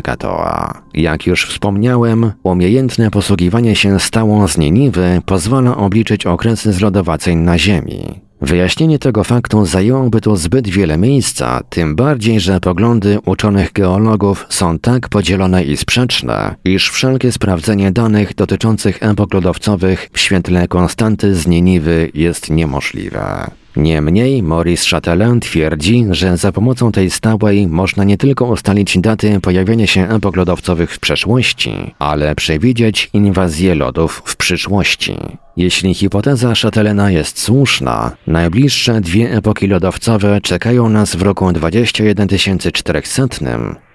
Jak 0.94 1.28
już 1.28 1.46
wspomniałem, 1.46 2.32
umiejętne 2.44 3.12
posługiwanie 3.12 3.76
się 3.76 4.00
stałą 4.00 4.48
z 4.48 4.58
Niniwy 4.58 5.22
pozwala 5.26 5.78
obliczyć 5.78 6.26
okresy 6.26 6.74
zlodowaceń 6.74 7.38
na 7.38 7.58
Ziemi. 7.58 8.28
Wyjaśnienie 8.42 9.00
tego 9.00 9.24
faktu 9.24 9.66
zajęłoby 9.66 10.22
tu 10.22 10.36
zbyt 10.36 10.68
wiele 10.68 10.98
miejsca, 10.98 11.62
tym 11.70 11.96
bardziej, 11.96 12.40
że 12.40 12.60
poglądy 12.60 13.20
uczonych 13.26 13.74
geologów 13.74 14.46
są 14.50 14.80
tak 14.80 15.10
podzielone 15.10 15.64
i 15.64 15.78
sprzeczne, 15.78 16.56
iż 16.66 16.90
wszelkie 16.90 17.32
sprawdzenie 17.32 17.92
danych 17.92 18.36
dotyczących 18.36 19.04
epok 19.04 19.34
lodowcowych 19.34 20.10
w 20.14 20.20
świetle 20.20 20.68
konstanty 20.68 21.36
z 21.36 21.48
Niniwy 21.48 22.12
jest 22.14 22.50
niemożliwe. 22.50 23.52
Niemniej 23.78 24.44
Maurice 24.44 24.90
Chatelain 24.90 25.40
twierdzi, 25.40 26.06
że 26.12 26.38
za 26.38 26.52
pomocą 26.52 26.92
tej 26.92 27.12
stałej 27.12 27.68
można 27.68 28.04
nie 28.04 28.18
tylko 28.18 28.46
ustalić 28.46 29.00
daty 29.00 29.40
pojawienia 29.42 29.88
się 29.88 30.10
epok 30.10 30.36
lodowcowych 30.36 30.92
w 30.92 31.00
przeszłości, 31.00 31.94
ale 32.00 32.36
przewidzieć 32.36 33.10
inwazję 33.13 33.76
lodów 33.76 34.22
w 34.26 34.36
przyszłości. 34.36 35.16
Jeśli 35.58 35.94
hipoteza 35.94 36.54
Chatelena 36.56 37.12
jest 37.12 37.40
słuszna, 37.40 38.12
najbliższe 38.28 39.02
dwie 39.02 39.32
epoki 39.32 39.68
lodowcowe 39.68 40.42
czekają 40.42 40.90
nas 40.90 41.16
w 41.16 41.22
roku 41.22 41.52
21400 41.52 43.28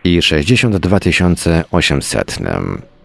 i 0.04 0.22
62800. 0.22 2.38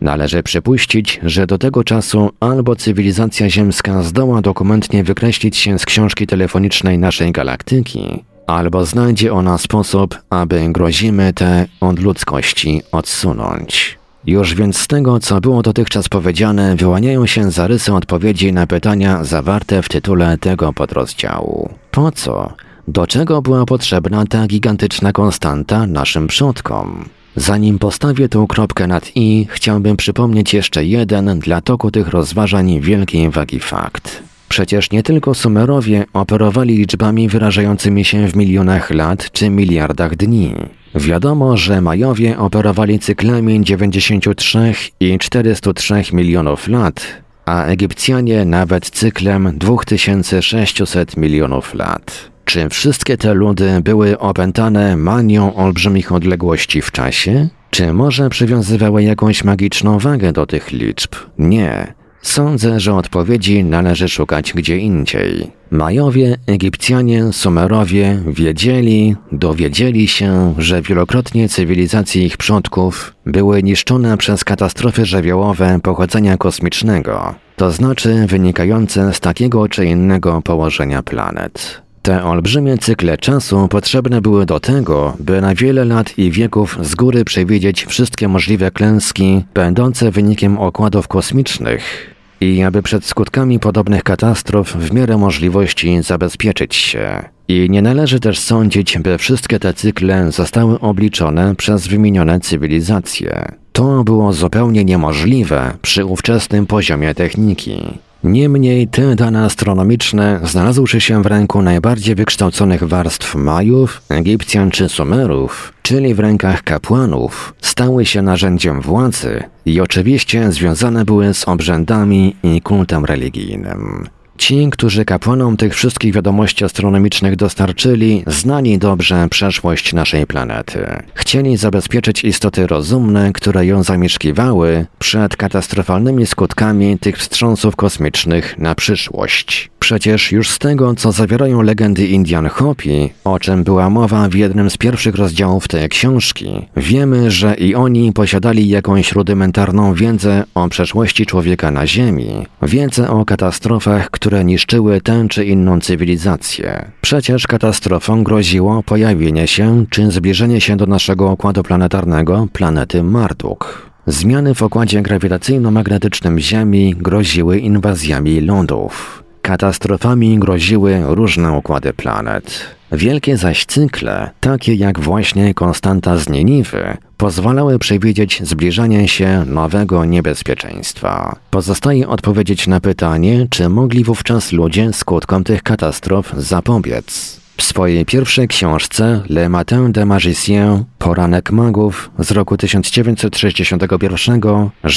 Należy 0.02 0.44
przypuścić, 0.44 1.20
że 1.24 1.48
do 1.48 1.58
tego 1.58 1.84
czasu 1.84 2.32
albo 2.40 2.76
cywilizacja 2.76 3.50
ziemska 3.50 4.04
zdoła 4.04 4.42
dokumentnie 4.42 5.04
wykreślić 5.04 5.58
się 5.58 5.80
z 5.80 5.86
książki 5.86 6.28
telefonicznej 6.28 6.98
naszej 6.98 7.32
galaktyki, 7.32 8.24
albo 8.48 8.86
znajdzie 8.86 9.34
ona 9.34 9.58
sposób, 9.58 10.18
aby 10.30 10.70
grozimy 10.70 11.34
te 11.34 11.66
od 11.82 12.00
ludzkości 12.00 12.82
odsunąć. 12.92 13.98
Już 14.26 14.56
więc 14.56 14.78
z 14.78 14.88
tego, 14.88 15.20
co 15.20 15.42
było 15.42 15.62
dotychczas 15.62 16.10
powiedziane, 16.10 16.76
wyłaniają 16.76 17.26
się 17.26 17.52
zarysy 17.52 17.94
odpowiedzi 17.94 18.54
na 18.54 18.68
pytania 18.68 19.24
zawarte 19.24 19.82
w 19.82 19.90
tytule 19.90 20.38
tego 20.38 20.74
podrozdziału. 20.74 21.70
Po 21.92 22.12
co? 22.12 22.54
Do 22.88 23.08
czego 23.08 23.42
była 23.42 23.66
potrzebna 23.66 24.26
ta 24.26 24.48
gigantyczna 24.48 25.12
konstanta 25.12 25.88
naszym 25.88 26.28
przodkom? 26.28 27.10
Zanim 27.36 27.80
postawię 27.80 28.30
tą 28.30 28.48
kropkę 28.48 28.88
nad 28.88 29.12
i, 29.16 29.48
chciałbym 29.50 29.98
przypomnieć 29.98 30.54
jeszcze 30.54 30.86
jeden 30.86 31.40
dla 31.40 31.62
toku 31.62 31.92
tych 31.92 32.08
rozważań 32.08 32.82
wielkiej 32.82 33.30
wagi 33.30 33.60
fakt. 33.60 34.24
Przecież 34.50 34.92
nie 34.92 35.04
tylko 35.04 35.34
Sumerowie 35.34 36.06
operowali 36.14 36.78
liczbami 36.78 37.30
wyrażającymi 37.30 38.06
się 38.06 38.28
w 38.28 38.36
milionach 38.36 38.90
lat 38.90 39.32
czy 39.32 39.50
miliardach 39.50 40.16
dni. 40.16 40.54
Wiadomo, 40.96 41.58
że 41.58 41.82
Majowie 41.82 42.38
operowali 42.38 43.00
cyklami 43.00 43.64
93 43.64 44.74
i 45.00 45.18
403 45.20 46.04
milionów 46.14 46.68
lat, 46.68 47.06
a 47.46 47.66
Egipcjanie 47.66 48.46
nawet 48.46 48.90
cyklem 48.90 49.58
2600 49.58 51.18
milionów 51.18 51.74
lat. 51.74 52.37
Czy 52.48 52.70
wszystkie 52.70 53.18
te 53.18 53.34
ludy 53.34 53.82
były 53.84 54.20
opętane 54.20 54.98
manią 54.98 55.56
olbrzymich 55.56 56.12
odległości 56.12 56.82
w 56.82 56.92
czasie? 56.92 57.48
Czy 57.72 57.94
może 57.94 58.30
przywiązywały 58.30 59.04
jakąś 59.04 59.44
magiczną 59.44 60.00
wagę 60.00 60.34
do 60.34 60.46
tych 60.46 60.72
liczb? 60.72 61.16
Nie. 61.40 61.94
Sądzę, 62.22 62.80
że 62.80 62.96
odpowiedzi 62.96 63.64
należy 63.64 64.10
szukać 64.10 64.54
gdzie 64.54 64.78
indziej. 64.78 65.52
Majowie, 65.72 66.38
Egipcjanie, 66.46 67.34
Sumerowie 67.34 68.20
wiedzieli, 68.28 69.16
dowiedzieli 69.32 70.08
się, 70.08 70.54
że 70.58 70.82
wielokrotnie 70.82 71.50
cywilizacje 71.50 72.26
ich 72.26 72.38
przodków 72.38 73.14
były 73.26 73.64
niszczone 73.64 74.18
przez 74.18 74.44
katastrofy 74.44 75.06
żywiołowe 75.06 75.80
pochodzenia 75.84 76.38
kosmicznego, 76.38 77.36
to 77.56 77.72
znaczy 77.72 78.26
wynikające 78.28 79.14
z 79.14 79.20
takiego 79.20 79.68
czy 79.68 79.86
innego 79.86 80.42
położenia 80.42 81.04
planet. 81.04 81.87
Te 82.08 82.24
olbrzymie 82.24 82.78
cykle 82.78 83.18
czasu 83.18 83.68
potrzebne 83.68 84.22
były 84.22 84.46
do 84.46 84.60
tego, 84.60 85.18
by 85.20 85.42
na 85.42 85.56
wiele 85.56 85.86
lat 85.86 86.18
i 86.18 86.32
wieków 86.32 86.78
z 86.82 86.96
góry 86.96 87.26
przewidzieć 87.26 87.86
wszystkie 87.86 88.28
możliwe 88.28 88.72
klęski, 88.72 89.44
będące 89.54 90.12
wynikiem 90.12 90.58
okładów 90.58 91.08
kosmicznych, 91.08 92.14
i 92.42 92.64
aby 92.64 92.84
przed 92.84 93.06
skutkami 93.06 93.60
podobnych 93.60 94.04
katastrof 94.04 94.74
w 94.76 94.94
miarę 94.94 95.18
możliwości 95.18 96.04
zabezpieczyć 96.04 96.76
się. 96.76 97.30
I 97.48 97.68
nie 97.70 97.82
należy 97.82 98.20
też 98.20 98.40
sądzić, 98.40 98.98
by 98.98 99.18
wszystkie 99.18 99.60
te 99.60 99.74
cykle 99.74 100.32
zostały 100.32 100.80
obliczone 100.80 101.56
przez 101.56 101.88
wymienione 101.88 102.40
cywilizacje. 102.40 103.52
To 103.72 104.04
było 104.04 104.34
zupełnie 104.34 104.86
niemożliwe 104.86 105.74
przy 105.82 106.06
ówczesnym 106.06 106.68
poziomie 106.68 107.16
techniki. 107.16 108.07
Niemniej 108.28 108.88
te 108.88 109.16
dane 109.16 109.44
astronomiczne, 109.44 110.40
znalazłszy 110.44 111.02
się 111.02 111.24
w 111.24 111.26
ręku 111.26 111.62
najbardziej 111.62 112.16
wykształconych 112.16 112.84
warstw 112.84 113.36
Majów, 113.36 114.02
Egipcjan 114.10 114.72
czy 114.72 114.90
Sumerów, 114.90 115.74
czyli 115.82 116.14
w 116.14 116.20
rękach 116.20 116.64
kapłanów, 116.64 117.54
stały 117.62 118.06
się 118.06 118.22
narzędziem 118.22 118.82
władzy 118.82 119.44
i 119.66 119.82
oczywiście 119.82 120.52
związane 120.52 121.06
były 121.06 121.34
z 121.34 121.48
obrzędami 121.48 122.36
i 122.44 122.62
kultem 122.62 123.06
religijnym. 123.06 124.10
Ci, 124.38 124.70
którzy 124.72 125.06
kapłanom 125.06 125.58
tych 125.58 125.76
wszystkich 125.76 126.14
wiadomości 126.14 126.66
astronomicznych 126.66 127.36
dostarczyli, 127.36 128.24
znali 128.28 128.78
dobrze 128.78 129.28
przeszłość 129.30 129.94
naszej 129.94 130.28
planety. 130.28 131.04
Chcieli 131.14 131.58
zabezpieczyć 131.58 132.24
istoty 132.24 132.68
rozumne, 132.68 133.34
które 133.34 133.66
ją 133.66 133.84
zamieszkiwały, 133.84 134.86
przed 135.00 135.38
katastrofalnymi 135.38 136.28
skutkami 136.28 137.00
tych 137.00 137.18
wstrząsów 137.18 137.76
kosmicznych 137.76 138.58
na 138.58 138.76
przyszłość. 138.76 139.70
Przecież 139.80 140.32
już 140.32 140.50
z 140.50 140.60
tego, 140.60 140.96
co 140.96 141.12
zawierają 141.12 141.62
legendy 141.62 142.08
Indian 142.08 142.48
Hopi, 142.48 143.10
o 143.24 143.40
czym 143.40 143.64
była 143.64 143.90
mowa 143.90 144.30
w 144.30 144.34
jednym 144.34 144.70
z 144.70 144.78
pierwszych 144.78 145.16
rozdziałów 145.16 145.68
tej 145.68 145.90
książki, 145.90 146.66
wiemy, 146.78 147.32
że 147.32 147.56
i 147.56 147.76
oni 147.76 148.14
posiadali 148.14 148.70
jakąś 148.70 149.12
rudymentarną 149.12 149.94
wiedzę 149.94 150.44
o 150.56 150.70
przeszłości 150.70 151.26
człowieka 151.26 151.72
na 151.72 151.88
Ziemi, 151.88 152.46
wiedzę 152.62 153.10
o 153.10 153.26
katastrofach, 153.26 154.10
które 154.10 154.46
niszczyły 154.46 155.02
tę 155.02 155.26
czy 155.30 155.46
inną 155.46 155.80
cywilizację. 155.80 156.92
Przecież 157.02 157.48
katastrofą 157.48 158.24
groziło 158.24 158.84
pojawienie 158.84 159.48
się 159.48 159.86
czy 159.90 160.12
zbliżenie 160.12 160.62
się 160.62 160.78
do 160.78 160.86
naszego 160.86 161.32
układu 161.32 161.64
planetarnego 161.64 162.48
planety 162.54 163.04
Marduk. 163.04 163.88
Zmiany 164.08 164.56
w 164.56 164.62
układzie 164.62 165.02
grawitacyjno-magnetycznym 165.02 166.40
Ziemi 166.40 166.96
groziły 166.98 167.60
inwazjami 167.60 168.42
lądów. 168.42 169.27
Katastrofami 169.48 170.40
groziły 170.40 171.02
różne 171.06 171.52
układy 171.52 171.94
planet. 171.94 172.76
Wielkie 172.92 173.38
zaś 173.38 173.66
cykle, 173.66 174.30
takie 174.40 174.76
jak 174.76 175.00
właśnie 175.00 175.54
konstanta 175.54 176.18
z 176.18 176.30
Nieniwy, 176.30 176.98
pozwalały 177.18 177.80
przewidzieć 177.80 178.42
zbliżanie 178.44 179.08
się 179.08 179.46
nowego 179.46 180.06
niebezpieczeństwa. 180.06 181.36
Pozostaje 181.52 182.08
odpowiedzieć 182.08 182.68
na 182.68 182.80
pytanie, 182.80 183.48
czy 183.50 183.70
mogli 183.70 184.04
wówczas 184.04 184.52
ludzie 184.52 184.94
skutkom 184.94 185.44
tych 185.44 185.64
katastrof 185.64 186.34
zapobiec. 186.38 187.40
W 187.58 187.64
swojej 187.64 188.06
pierwszej 188.06 188.48
książce 188.48 189.22
Le 189.30 189.50
Matin 189.50 189.92
de 189.92 190.06
Magicien 190.06 190.84
Poranek 191.00 191.52
Magów 191.52 192.12
z 192.20 192.32
roku 192.32 192.58
1961 192.58 194.42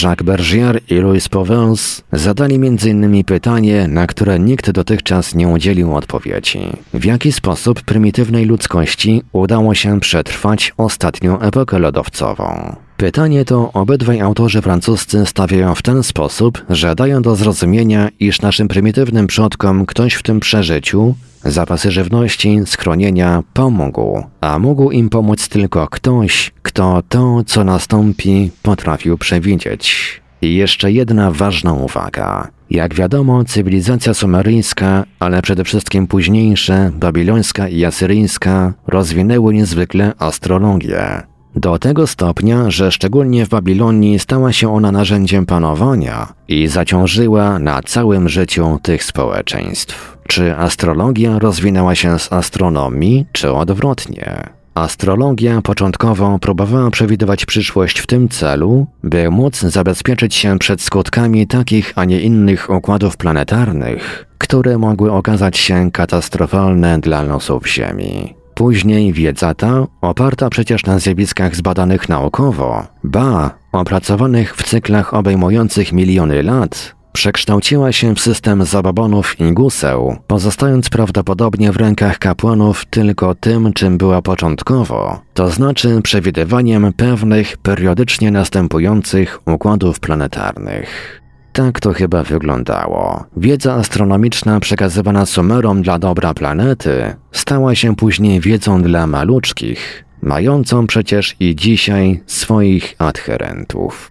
Jacques 0.03 0.27
Bergier 0.27 0.81
i 0.91 0.95
Louis 0.95 1.29
Povens 1.29 2.03
zadali 2.13 2.55
m.in. 2.55 3.25
pytanie, 3.25 3.89
na 3.89 4.07
które 4.07 4.39
nikt 4.39 4.71
dotychczas 4.71 5.35
nie 5.35 5.49
udzielił 5.49 5.97
odpowiedzi. 5.97 6.61
W 6.95 7.05
jaki 7.05 7.33
sposób 7.33 7.83
prymitywnej 7.83 8.45
ludzkości 8.45 9.23
udało 9.33 9.75
się 9.75 10.01
przetrwać 10.01 10.75
ostatnią 10.77 11.41
epokę 11.41 11.79
lodowcową? 11.79 12.77
Pytanie 12.97 13.45
to 13.45 13.73
obydwaj 13.73 14.21
autorzy 14.21 14.63
francuscy 14.63 15.27
stawiają 15.27 15.75
w 15.75 15.83
ten 15.83 16.03
sposób, 16.03 16.65
że 16.71 16.95
dają 16.95 17.23
do 17.23 17.37
zrozumienia, 17.37 18.09
iż 18.21 18.41
naszym 18.41 18.69
prymitywnym 18.69 19.27
przodkom 19.27 19.87
ktoś 19.87 20.15
w 20.15 20.23
tym 20.23 20.41
przeżyciu 20.41 21.15
Zapasy 21.45 21.91
żywności, 21.91 22.61
schronienia 22.67 23.43
pomógł, 23.53 24.23
a 24.41 24.59
mógł 24.59 24.91
im 24.91 25.09
pomóc 25.09 25.49
tylko 25.49 25.89
ktoś, 25.89 26.53
kto 26.63 27.03
to, 27.09 27.45
co 27.47 27.65
nastąpi, 27.65 28.51
potrafił 28.63 29.19
przewidzieć. 29.19 30.21
I 30.43 30.55
jeszcze 30.55 30.93
jedna 30.93 31.31
ważna 31.31 31.73
uwaga. 31.73 32.49
Jak 32.71 32.95
wiadomo, 32.95 33.45
cywilizacja 33.45 34.15
sumeryjska, 34.15 35.05
ale 35.19 35.43
przede 35.43 35.65
wszystkim 35.65 36.07
późniejsze, 36.07 36.91
babilońska 36.95 37.69
i 37.69 37.85
asyryjska, 37.85 38.73
rozwinęły 38.87 39.55
niezwykle 39.55 40.13
astrologię. 40.19 41.30
Do 41.57 41.79
tego 41.79 42.07
stopnia, 42.07 42.71
że 42.71 42.93
szczególnie 42.93 43.47
w 43.47 43.49
Babilonii 43.49 44.19
stała 44.19 44.53
się 44.53 44.75
ona 44.75 44.93
narzędziem 44.93 45.47
panowania 45.47 46.33
i 46.49 46.67
zaciążyła 46.67 47.59
na 47.59 47.83
całym 47.83 48.29
życiu 48.29 48.79
tych 48.83 49.05
społeczeństw. 49.05 50.19
Czy 50.29 50.57
astrologia 50.57 51.39
rozwinęła 51.39 51.95
się 51.95 52.19
z 52.19 52.33
astronomii, 52.33 53.27
czy 53.33 53.53
odwrotnie? 53.53 54.43
Astrologia 54.75 55.63
początkowo 55.63 56.39
próbowała 56.39 56.91
przewidywać 56.91 57.47
przyszłość 57.47 57.99
w 57.99 58.07
tym 58.07 58.29
celu, 58.29 58.87
by 59.03 59.31
móc 59.31 59.61
zabezpieczyć 59.61 60.35
się 60.35 60.59
przed 60.59 60.83
skutkami 60.83 61.47
takich, 61.47 61.93
a 61.97 62.05
nie 62.05 62.21
innych 62.21 62.71
układów 62.71 63.17
planetarnych, 63.17 64.27
które 64.39 64.79
mogły 64.79 65.13
okazać 65.13 65.59
się 65.59 65.91
katastrofalne 65.91 66.99
dla 66.99 67.23
losów 67.23 67.69
Ziemi. 67.69 68.40
Później 68.61 69.13
wiedza 69.13 69.55
ta, 69.55 69.87
oparta 70.01 70.51
przecież 70.51 70.87
na 70.87 70.99
zjawiskach 70.99 71.57
zbadanych 71.57 72.09
naukowo, 72.09 72.87
ba, 73.05 73.55
opracowanych 73.73 74.57
w 74.57 74.63
cyklach 74.63 75.15
obejmujących 75.15 75.93
miliony 75.93 76.43
lat, 76.43 76.95
przekształciła 77.13 77.93
się 77.93 78.15
w 78.15 78.21
system 78.21 78.65
zabobonów 78.65 79.41
i 79.41 79.53
guseł, 79.53 80.17
pozostając 80.27 80.91
prawdopodobnie 80.91 81.73
w 81.73 81.77
rękach 81.77 82.19
kapłanów 82.19 82.85
tylko 82.85 83.35
tym, 83.35 83.73
czym 83.73 83.99
była 83.99 84.23
początkowo, 84.23 85.21
to 85.35 85.51
znaczy 85.51 86.01
przewidywaniem 86.03 86.93
pewnych 86.93 87.57
periodycznie 87.57 88.31
następujących 88.31 89.41
układów 89.47 90.01
planetarnych. 90.01 91.20
Tak 91.53 91.81
to 91.81 91.93
chyba 91.93 92.23
wyglądało. 92.23 93.25
Wiedza 93.37 93.75
astronomiczna 93.75 94.61
przekazywana 94.61 95.27
Sumerom 95.27 95.83
dla 95.83 95.99
dobra 95.99 96.35
planety 96.35 97.15
stała 97.33 97.75
się 97.75 97.97
później 97.97 98.41
wiedzą 98.41 98.83
dla 98.83 99.07
maluczkich, 99.07 100.05
mającą 100.23 100.87
przecież 100.87 101.37
i 101.41 101.57
dzisiaj 101.57 102.23
swoich 102.27 102.95
adherentów. 102.99 104.11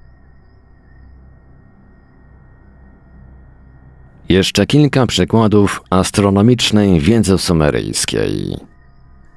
Jeszcze 4.30 4.66
kilka 4.66 5.08
przykładów 5.08 5.82
astronomicznej 5.90 7.00
wiedzy 7.00 7.38
sumeryjskiej. 7.38 8.69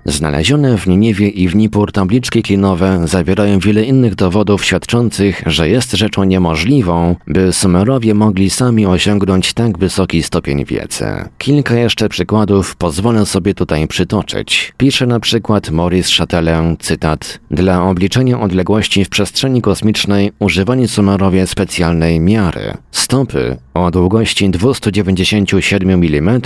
Znalezione 0.05 0.79
w 0.79 0.87
Niniewie 0.87 1.29
i 1.29 1.49
w 1.49 1.57
Nippur 1.57 1.93
tabliczki 1.93 2.43
klinowe 2.43 3.01
zawierają 3.05 3.59
wiele 3.59 3.85
innych 3.85 4.15
dowodów 4.15 4.65
świadczących, 4.65 5.43
że 5.47 5.69
jest 5.69 5.93
rzeczą 5.93 6.25
niemożliwą, 6.25 7.17
by 7.27 7.53
Sumerowie 7.53 8.15
mogli 8.15 8.51
sami 8.51 8.87
osiągnąć 8.87 9.53
tak 9.53 9.79
wysoki 9.79 10.23
stopień 10.23 10.65
wiedzy. 10.65 11.07
Kilka 11.38 11.75
jeszcze 11.75 12.09
przykładów 12.09 12.77
pozwolę 12.77 13.27
sobie 13.27 13.55
tutaj 13.55 13.88
przytoczyć. 13.88 14.73
Pisze 14.77 15.07
na 15.07 15.21
przykład 15.21 15.71
Maurice 15.71 16.17
Chatelet, 16.19 16.83
cytat, 16.83 17.41
Dla 17.51 17.85
obliczenia 17.85 18.41
odległości 18.41 19.05
w 19.05 19.09
przestrzeni 19.09 19.62
kosmicznej 19.62 20.33
używani 20.38 20.88
Sumerowie 20.88 21.47
specjalnej 21.47 22.21
miary. 22.21 22.75
Stopy 22.91 23.57
o 23.75 23.91
długości 23.91 24.51
297 24.51 25.91
mm 25.91 26.41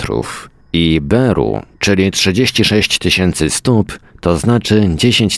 i 0.77 1.01
Beru, 1.01 1.61
czyli 1.79 2.11
36 2.11 2.97
tysięcy 2.97 3.49
stóp, 3.49 3.99
to 4.21 4.37
znaczy 4.37 4.89
10 4.95 5.37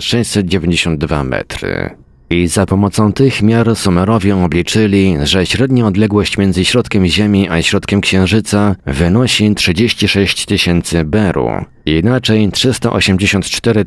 692 0.00 1.24
metry. 1.24 1.90
I 2.30 2.48
za 2.48 2.66
pomocą 2.66 3.12
tych 3.12 3.42
miar 3.42 3.76
Sumerowie 3.76 4.36
obliczyli, 4.36 5.16
że 5.22 5.46
średnia 5.46 5.86
odległość 5.86 6.38
między 6.38 6.64
środkiem 6.64 7.06
Ziemi 7.06 7.48
a 7.48 7.62
środkiem 7.62 8.00
Księżyca 8.00 8.76
wynosi 8.86 9.54
36 9.54 10.46
tysięcy 10.46 11.04
Beru, 11.04 11.48
inaczej 11.86 12.50
384 12.52 13.84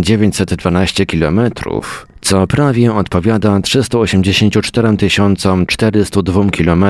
912 0.00 1.06
km, 1.06 1.40
co 2.20 2.46
prawie 2.46 2.94
odpowiada 2.94 3.60
384 3.60 4.88
402 5.66 6.50
km 6.50 6.84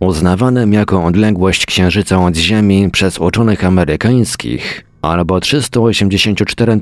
uznawanym 0.00 0.72
jako 0.72 1.04
odległość 1.04 1.66
Księżyca 1.66 2.24
od 2.24 2.36
Ziemi 2.36 2.90
przez 2.90 3.18
uczonych 3.18 3.64
amerykańskich 3.64 4.89
albo 5.02 5.40
384 5.40 6.78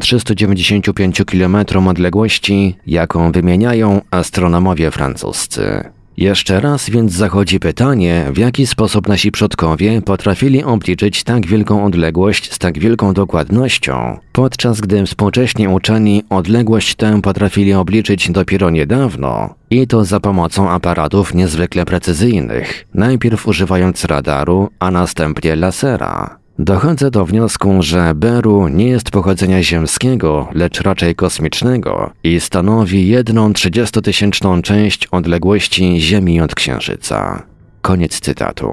395 0.00 1.22
km 1.26 1.56
odległości, 1.88 2.76
jaką 2.86 3.32
wymieniają 3.32 4.00
astronomowie 4.10 4.90
francuscy. 4.90 5.84
Jeszcze 6.16 6.60
raz 6.60 6.90
więc 6.90 7.12
zachodzi 7.12 7.60
pytanie, 7.60 8.24
w 8.32 8.38
jaki 8.38 8.66
sposób 8.66 9.08
nasi 9.08 9.32
przodkowie 9.32 10.02
potrafili 10.02 10.64
obliczyć 10.64 11.24
tak 11.24 11.46
wielką 11.46 11.84
odległość 11.84 12.52
z 12.52 12.58
tak 12.58 12.78
wielką 12.78 13.14
dokładnością, 13.14 14.18
podczas 14.32 14.80
gdy 14.80 15.06
współcześni 15.06 15.68
uczeni 15.68 16.22
odległość 16.30 16.94
tę 16.94 17.22
potrafili 17.22 17.74
obliczyć 17.74 18.30
dopiero 18.30 18.70
niedawno 18.70 19.54
i 19.70 19.86
to 19.86 20.04
za 20.04 20.20
pomocą 20.20 20.70
aparatów 20.70 21.34
niezwykle 21.34 21.84
precyzyjnych, 21.84 22.86
najpierw 22.94 23.48
używając 23.48 24.04
radaru, 24.04 24.68
a 24.78 24.90
następnie 24.90 25.56
lasera. 25.56 26.41
Dochodzę 26.58 27.10
do 27.10 27.26
wniosku, 27.26 27.82
że 27.82 28.14
Beru 28.14 28.68
nie 28.68 28.88
jest 28.88 29.10
pochodzenia 29.10 29.62
ziemskiego, 29.62 30.48
lecz 30.54 30.80
raczej 30.80 31.14
kosmicznego 31.14 32.10
i 32.24 32.40
stanowi 32.40 33.08
jedną 33.08 33.52
trzydziestotysięczną 33.52 34.62
część 34.62 35.06
odległości 35.06 36.00
Ziemi 36.00 36.40
od 36.40 36.54
Księżyca. 36.54 37.42
Koniec 37.82 38.20
cytatu. 38.20 38.68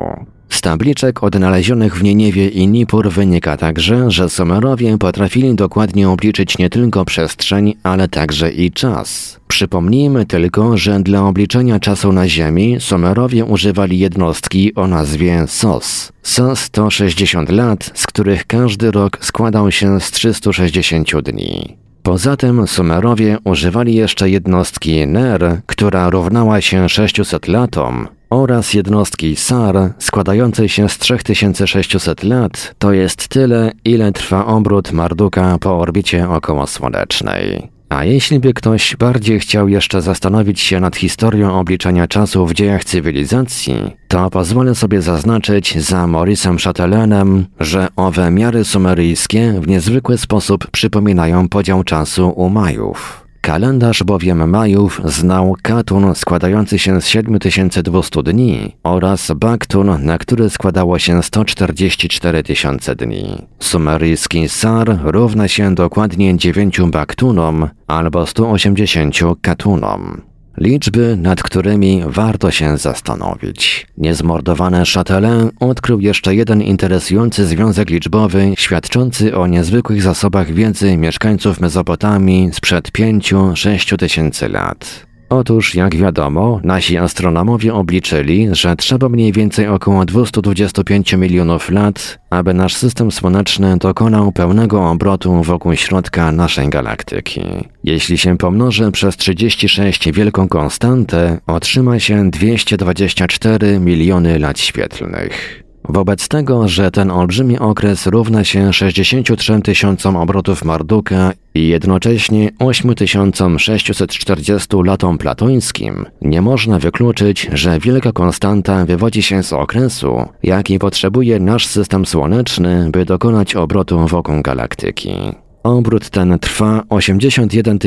Z 0.49 0.61
tabliczek 0.61 1.23
odnalezionych 1.23 1.95
w 1.97 2.03
Nieniewie 2.03 2.47
i 2.49 2.67
Nippur 2.67 3.09
wynika 3.11 3.57
także, 3.57 4.11
że 4.11 4.29
Sumerowie 4.29 4.97
potrafili 4.97 5.55
dokładnie 5.55 6.09
obliczyć 6.09 6.57
nie 6.57 6.69
tylko 6.69 7.05
przestrzeń, 7.05 7.75
ale 7.83 8.07
także 8.07 8.51
i 8.51 8.71
czas. 8.71 9.39
Przypomnijmy 9.47 10.25
tylko, 10.25 10.77
że 10.77 10.99
dla 10.99 11.23
obliczenia 11.23 11.79
czasu 11.79 12.11
na 12.11 12.27
Ziemi 12.27 12.77
Sumerowie 12.79 13.45
używali 13.45 13.99
jednostki 13.99 14.75
o 14.75 14.87
nazwie 14.87 15.45
SOS. 15.47 16.11
SOS 16.23 16.69
to 16.69 16.89
60 16.89 17.49
lat, 17.49 17.91
z 17.93 18.07
których 18.07 18.47
każdy 18.47 18.91
rok 18.91 19.17
składał 19.21 19.71
się 19.71 19.99
z 19.99 20.11
360 20.11 21.21
dni. 21.21 21.77
Poza 22.03 22.37
tym 22.37 22.67
Sumerowie 22.67 23.37
używali 23.43 23.95
jeszcze 23.95 24.29
jednostki 24.29 25.07
NER, 25.07 25.61
która 25.65 26.09
równała 26.09 26.61
się 26.61 26.89
600 26.89 27.47
latom, 27.47 28.07
oraz 28.29 28.73
jednostki 28.73 29.35
SAR 29.35 29.93
składającej 29.99 30.69
się 30.69 30.89
z 30.89 30.97
3600 30.97 32.23
lat, 32.23 32.75
to 32.77 32.93
jest 32.93 33.27
tyle, 33.27 33.71
ile 33.85 34.11
trwa 34.11 34.45
obrót 34.45 34.91
Marduka 34.91 35.57
po 35.59 35.79
orbicie 35.79 36.29
okołosłonecznej. 36.29 37.69
A 37.89 38.03
jeśli 38.03 38.39
by 38.39 38.53
ktoś 38.53 38.95
bardziej 38.95 39.39
chciał 39.39 39.67
jeszcze 39.67 40.01
zastanowić 40.01 40.61
się 40.61 40.79
nad 40.79 40.95
historią 40.95 41.59
obliczania 41.59 42.07
czasu 42.07 42.45
w 42.45 42.53
dziejach 42.53 42.83
cywilizacji, 42.83 43.75
to 44.07 44.29
pozwolę 44.29 44.75
sobie 44.75 45.01
zaznaczyć 45.01 45.79
za 45.81 46.03
Maurice'em 46.03 46.63
Chatelainem, 46.63 47.45
że 47.59 47.87
owe 47.95 48.31
miary 48.31 48.65
sumeryjskie 48.65 49.53
w 49.61 49.67
niezwykły 49.67 50.17
sposób 50.17 50.67
przypominają 50.71 51.49
podział 51.49 51.83
czasu 51.83 52.29
u 52.29 52.49
Majów. 52.49 53.18
Kalendarz 53.41 54.03
bowiem 54.03 54.49
Majów 54.49 55.01
znał 55.05 55.55
Katun 55.61 56.15
składający 56.15 56.79
się 56.79 57.01
z 57.01 57.07
7200 57.07 58.23
dni 58.23 58.75
oraz 58.83 59.31
Baktun, 59.35 60.05
na 60.05 60.17
który 60.17 60.49
składało 60.49 60.99
się 60.99 61.23
144 61.23 62.43
tysiące 62.43 62.95
dni. 62.95 63.45
Sumeryjski 63.59 64.49
Sar 64.49 64.99
równa 65.03 65.47
się 65.47 65.75
dokładnie 65.75 66.37
9 66.37 66.81
Baktunom 66.81 67.69
albo 67.87 68.25
180 68.25 69.15
Katunom. 69.41 70.28
Liczby, 70.59 71.17
nad 71.17 71.43
którymi 71.43 72.03
warto 72.05 72.51
się 72.51 72.77
zastanowić. 72.77 73.87
Niezmordowany 73.97 74.83
Chatelin 74.93 75.49
odkrył 75.59 75.99
jeszcze 75.99 76.35
jeden 76.35 76.61
interesujący 76.61 77.45
związek 77.45 77.89
liczbowy, 77.89 78.53
świadczący 78.57 79.35
o 79.37 79.47
niezwykłych 79.47 80.01
zasobach 80.01 80.51
wiedzy 80.53 80.97
mieszkańców 80.97 81.59
Mezopotamii 81.59 82.49
sprzed 82.53 82.91
5-6 82.91 83.97
tysięcy 83.97 84.49
lat. 84.49 85.08
Otóż, 85.29 85.75
jak 85.75 85.95
wiadomo, 85.95 86.59
nasi 86.63 86.97
astronomowie 86.97 87.73
obliczyli, 87.73 88.47
że 88.51 88.75
trzeba 88.75 89.09
mniej 89.09 89.31
więcej 89.31 89.67
około 89.67 90.05
225 90.05 91.13
milionów 91.13 91.71
lat, 91.71 92.19
aby 92.29 92.53
nasz 92.53 92.75
system 92.75 93.11
słoneczny 93.11 93.77
dokonał 93.77 94.31
pełnego 94.31 94.89
obrotu 94.89 95.43
wokół 95.43 95.75
środka 95.75 96.31
naszej 96.31 96.69
galaktyki. 96.69 97.41
Jeśli 97.83 98.17
się 98.17 98.37
pomnoży 98.37 98.91
przez 98.91 99.17
36 99.17 100.11
wielką 100.11 100.47
konstantę, 100.47 101.37
otrzyma 101.47 101.99
się 101.99 102.29
224 102.29 103.79
miliony 103.79 104.39
lat 104.39 104.59
świetlnych. 104.59 105.63
Wobec 105.89 106.27
tego, 106.27 106.67
że 106.67 106.91
ten 106.91 107.11
olbrzymi 107.11 107.59
okres 107.59 108.07
równa 108.07 108.43
się 108.43 108.73
63 108.73 109.61
tysiącom 109.61 110.15
obrotów 110.15 110.65
Marduka 110.65 111.33
i 111.55 111.67
jednocześnie 111.67 112.49
8640 112.59 114.67
latom 114.85 115.17
platońskim, 115.17 116.05
nie 116.21 116.41
można 116.41 116.79
wykluczyć, 116.79 117.49
że 117.53 117.79
wielka 117.79 118.11
konstanta 118.11 118.85
wywodzi 118.85 119.21
się 119.21 119.43
z 119.43 119.53
okresu, 119.53 120.25
jaki 120.43 120.79
potrzebuje 120.79 121.39
nasz 121.39 121.67
system 121.67 122.05
słoneczny, 122.05 122.89
by 122.91 123.05
dokonać 123.05 123.55
obrotu 123.55 124.07
wokół 124.07 124.41
galaktyki. 124.41 125.15
Obrót 125.63 126.09
ten 126.09 126.39
trwa 126.39 126.83
81 126.89 127.79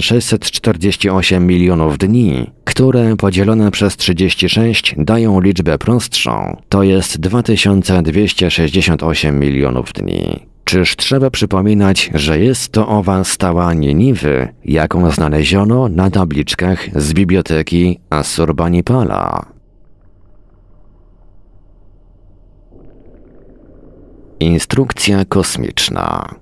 648 0.00 1.46
milionów 1.46 1.98
dni, 1.98 2.50
które 2.64 3.16
podzielone 3.16 3.70
przez 3.70 3.96
36 3.96 4.94
dają 4.98 5.40
liczbę 5.40 5.78
prostszą, 5.78 6.56
to 6.68 6.82
jest 6.82 7.20
2268 7.20 9.38
milionów 9.38 9.92
dni. 9.92 10.46
Czyż 10.64 10.96
trzeba 10.96 11.30
przypominać, 11.30 12.10
że 12.14 12.38
jest 12.38 12.72
to 12.72 12.88
owa 12.88 13.24
stała 13.24 13.74
Niniwy, 13.74 14.48
jaką 14.64 15.10
znaleziono 15.10 15.88
na 15.88 16.10
tabliczkach 16.10 17.00
z 17.00 17.12
biblioteki 17.12 17.98
Assurbanipala? 18.10 19.46
Instrukcja 24.40 25.24
kosmiczna 25.24 26.39